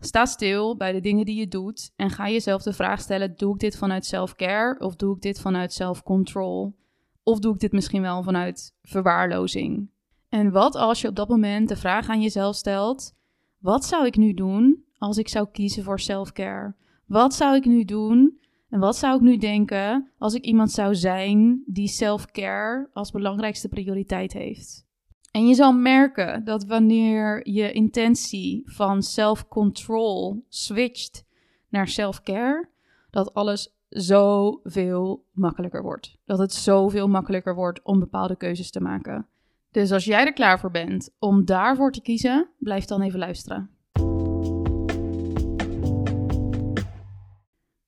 Sta 0.00 0.24
stil 0.24 0.76
bij 0.76 0.92
de 0.92 1.00
dingen 1.00 1.24
die 1.24 1.36
je 1.38 1.48
doet 1.48 1.92
en 1.96 2.10
ga 2.10 2.28
jezelf 2.28 2.62
de 2.62 2.72
vraag 2.72 3.00
stellen: 3.00 3.36
doe 3.36 3.54
ik 3.54 3.60
dit 3.60 3.76
vanuit 3.76 4.04
self-care 4.04 4.78
of 4.78 4.96
doe 4.96 5.14
ik 5.14 5.22
dit 5.22 5.40
vanuit 5.40 5.72
self-control? 5.72 6.76
Of 7.22 7.38
doe 7.38 7.54
ik 7.54 7.60
dit 7.60 7.72
misschien 7.72 8.02
wel 8.02 8.22
vanuit 8.22 8.74
verwaarlozing? 8.82 9.90
En 10.28 10.50
wat 10.50 10.74
als 10.74 11.00
je 11.00 11.08
op 11.08 11.16
dat 11.16 11.28
moment 11.28 11.68
de 11.68 11.76
vraag 11.76 12.08
aan 12.08 12.22
jezelf 12.22 12.56
stelt: 12.56 13.14
wat 13.58 13.84
zou 13.84 14.06
ik 14.06 14.16
nu 14.16 14.34
doen 14.34 14.81
als 15.02 15.18
ik 15.18 15.28
zou 15.28 15.48
kiezen 15.52 15.82
voor 15.82 16.00
self-care? 16.00 16.74
Wat 17.06 17.34
zou 17.34 17.56
ik 17.56 17.64
nu 17.64 17.84
doen 17.84 18.38
en 18.68 18.80
wat 18.80 18.96
zou 18.96 19.16
ik 19.16 19.20
nu 19.20 19.36
denken 19.36 20.10
als 20.18 20.34
ik 20.34 20.44
iemand 20.44 20.70
zou 20.70 20.94
zijn 20.94 21.62
die 21.66 21.88
self-care 21.88 22.88
als 22.92 23.10
belangrijkste 23.10 23.68
prioriteit 23.68 24.32
heeft? 24.32 24.86
En 25.30 25.46
je 25.46 25.54
zal 25.54 25.72
merken 25.72 26.44
dat 26.44 26.64
wanneer 26.64 27.48
je 27.50 27.72
intentie 27.72 28.62
van 28.64 29.02
self-control 29.02 30.44
switcht 30.48 31.24
naar 31.68 31.88
self-care, 31.88 32.68
dat 33.10 33.34
alles 33.34 33.76
zoveel 33.88 35.24
makkelijker 35.32 35.82
wordt. 35.82 36.18
Dat 36.24 36.38
het 36.38 36.52
zoveel 36.52 37.08
makkelijker 37.08 37.54
wordt 37.54 37.82
om 37.82 37.98
bepaalde 37.98 38.36
keuzes 38.36 38.70
te 38.70 38.80
maken. 38.80 39.26
Dus 39.70 39.92
als 39.92 40.04
jij 40.04 40.26
er 40.26 40.32
klaar 40.32 40.60
voor 40.60 40.70
bent 40.70 41.14
om 41.18 41.44
daarvoor 41.44 41.92
te 41.92 42.02
kiezen, 42.02 42.48
blijf 42.58 42.84
dan 42.84 43.00
even 43.00 43.18
luisteren. 43.18 43.70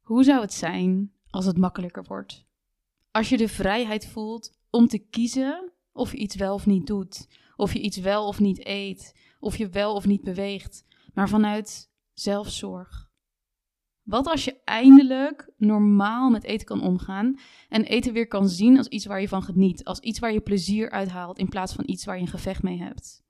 Hoe 0.04 0.24
zou 0.24 0.40
het 0.40 0.52
zijn 0.52 1.12
als 1.30 1.44
het 1.44 1.56
makkelijker 1.56 2.04
wordt? 2.04 2.44
Als 3.10 3.28
je 3.28 3.36
de 3.36 3.48
vrijheid 3.48 4.06
voelt 4.06 4.58
om 4.70 4.86
te 4.86 4.98
kiezen 4.98 5.72
of 5.92 6.12
je 6.12 6.18
iets 6.18 6.34
wel 6.34 6.54
of 6.54 6.66
niet 6.66 6.86
doet, 6.86 7.28
of 7.56 7.72
je 7.72 7.80
iets 7.80 7.96
wel 7.96 8.26
of 8.26 8.40
niet 8.40 8.66
eet, 8.66 9.16
of 9.40 9.56
je 9.56 9.68
wel 9.68 9.94
of 9.94 10.06
niet 10.06 10.22
beweegt, 10.22 10.84
maar 11.14 11.28
vanuit 11.28 11.90
zelfzorg. 12.12 13.10
Wat 14.02 14.26
als 14.26 14.44
je 14.44 14.60
eindelijk 14.64 15.50
normaal 15.56 16.30
met 16.30 16.44
eten 16.44 16.66
kan 16.66 16.82
omgaan 16.82 17.38
en 17.68 17.84
eten 17.84 18.12
weer 18.12 18.28
kan 18.28 18.48
zien 18.48 18.76
als 18.76 18.88
iets 18.88 19.06
waar 19.06 19.20
je 19.20 19.28
van 19.28 19.42
geniet, 19.42 19.84
als 19.84 20.00
iets 20.00 20.18
waar 20.18 20.32
je 20.32 20.40
plezier 20.40 20.90
uit 20.90 21.08
haalt 21.08 21.38
in 21.38 21.48
plaats 21.48 21.72
van 21.72 21.84
iets 21.88 22.04
waar 22.04 22.16
je 22.16 22.22
een 22.22 22.28
gevecht 22.28 22.62
mee 22.62 22.78
hebt? 22.78 23.22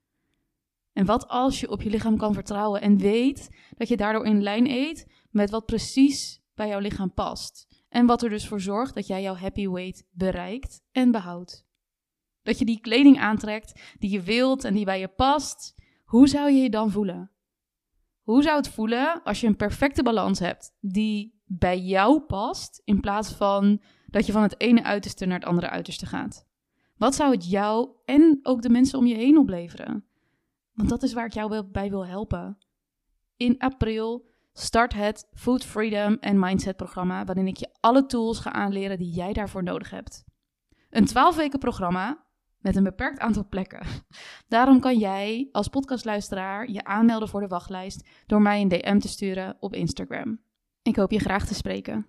En 0.93 1.05
wat 1.05 1.27
als 1.27 1.59
je 1.59 1.69
op 1.69 1.81
je 1.81 1.89
lichaam 1.89 2.17
kan 2.17 2.33
vertrouwen 2.33 2.81
en 2.81 2.97
weet 2.97 3.49
dat 3.77 3.87
je 3.87 3.97
daardoor 3.97 4.25
in 4.25 4.41
lijn 4.41 4.67
eet 4.67 5.07
met 5.29 5.49
wat 5.49 5.65
precies 5.65 6.43
bij 6.55 6.67
jouw 6.67 6.79
lichaam 6.79 7.13
past. 7.13 7.67
En 7.89 8.05
wat 8.05 8.23
er 8.23 8.29
dus 8.29 8.47
voor 8.47 8.61
zorgt 8.61 8.93
dat 8.93 9.07
jij 9.07 9.21
jouw 9.21 9.35
happy 9.35 9.67
weight 9.67 10.07
bereikt 10.11 10.81
en 10.91 11.11
behoudt. 11.11 11.65
Dat 12.41 12.59
je 12.59 12.65
die 12.65 12.79
kleding 12.79 13.19
aantrekt 13.19 13.95
die 13.99 14.11
je 14.11 14.21
wilt 14.21 14.63
en 14.63 14.73
die 14.73 14.85
bij 14.85 14.99
je 14.99 15.07
past. 15.07 15.75
Hoe 16.03 16.27
zou 16.27 16.51
je 16.51 16.61
je 16.61 16.69
dan 16.69 16.91
voelen? 16.91 17.31
Hoe 18.21 18.43
zou 18.43 18.57
het 18.57 18.69
voelen 18.69 19.23
als 19.23 19.41
je 19.41 19.47
een 19.47 19.55
perfecte 19.55 20.03
balans 20.03 20.39
hebt 20.39 20.75
die 20.79 21.41
bij 21.45 21.79
jou 21.79 22.19
past, 22.19 22.81
in 22.83 22.99
plaats 22.99 23.33
van 23.33 23.81
dat 24.07 24.25
je 24.25 24.31
van 24.31 24.41
het 24.41 24.59
ene 24.59 24.83
uiterste 24.83 25.25
naar 25.25 25.39
het 25.39 25.47
andere 25.47 25.69
uiterste 25.69 26.05
gaat? 26.05 26.47
Wat 26.97 27.15
zou 27.15 27.31
het 27.31 27.49
jou 27.49 27.89
en 28.05 28.39
ook 28.43 28.61
de 28.61 28.69
mensen 28.69 28.99
om 28.99 29.05
je 29.05 29.15
heen 29.15 29.37
opleveren? 29.37 30.05
Want 30.73 30.89
dat 30.89 31.03
is 31.03 31.13
waar 31.13 31.25
ik 31.25 31.33
jou 31.33 31.63
bij 31.63 31.89
wil 31.89 32.05
helpen. 32.05 32.57
In 33.37 33.59
april 33.59 34.25
Start 34.57 34.93
het 34.93 35.27
Food 35.33 35.65
Freedom 35.65 36.17
and 36.19 36.37
Mindset 36.37 36.75
programma, 36.75 37.25
waarin 37.25 37.47
ik 37.47 37.57
je 37.57 37.69
alle 37.79 38.05
tools 38.05 38.39
ga 38.39 38.51
aanleren 38.51 38.97
die 38.97 39.13
jij 39.13 39.33
daarvoor 39.33 39.63
nodig 39.63 39.89
hebt. 39.89 40.23
Een 40.89 41.05
12 41.05 41.35
weken 41.35 41.59
programma 41.59 42.25
met 42.57 42.75
een 42.75 42.83
beperkt 42.83 43.19
aantal 43.19 43.47
plekken. 43.49 43.85
Daarom 44.47 44.79
kan 44.79 44.97
jij 44.97 45.49
als 45.51 45.67
podcastluisteraar 45.67 46.71
je 46.71 46.83
aanmelden 46.83 47.27
voor 47.27 47.41
de 47.41 47.47
wachtlijst 47.47 48.09
door 48.25 48.41
mij 48.41 48.61
een 48.61 48.67
DM 48.67 48.99
te 48.99 49.07
sturen 49.07 49.57
op 49.59 49.73
Instagram. 49.73 50.39
Ik 50.81 50.95
hoop 50.95 51.11
je 51.11 51.19
graag 51.19 51.45
te 51.45 51.53
spreken. 51.53 52.05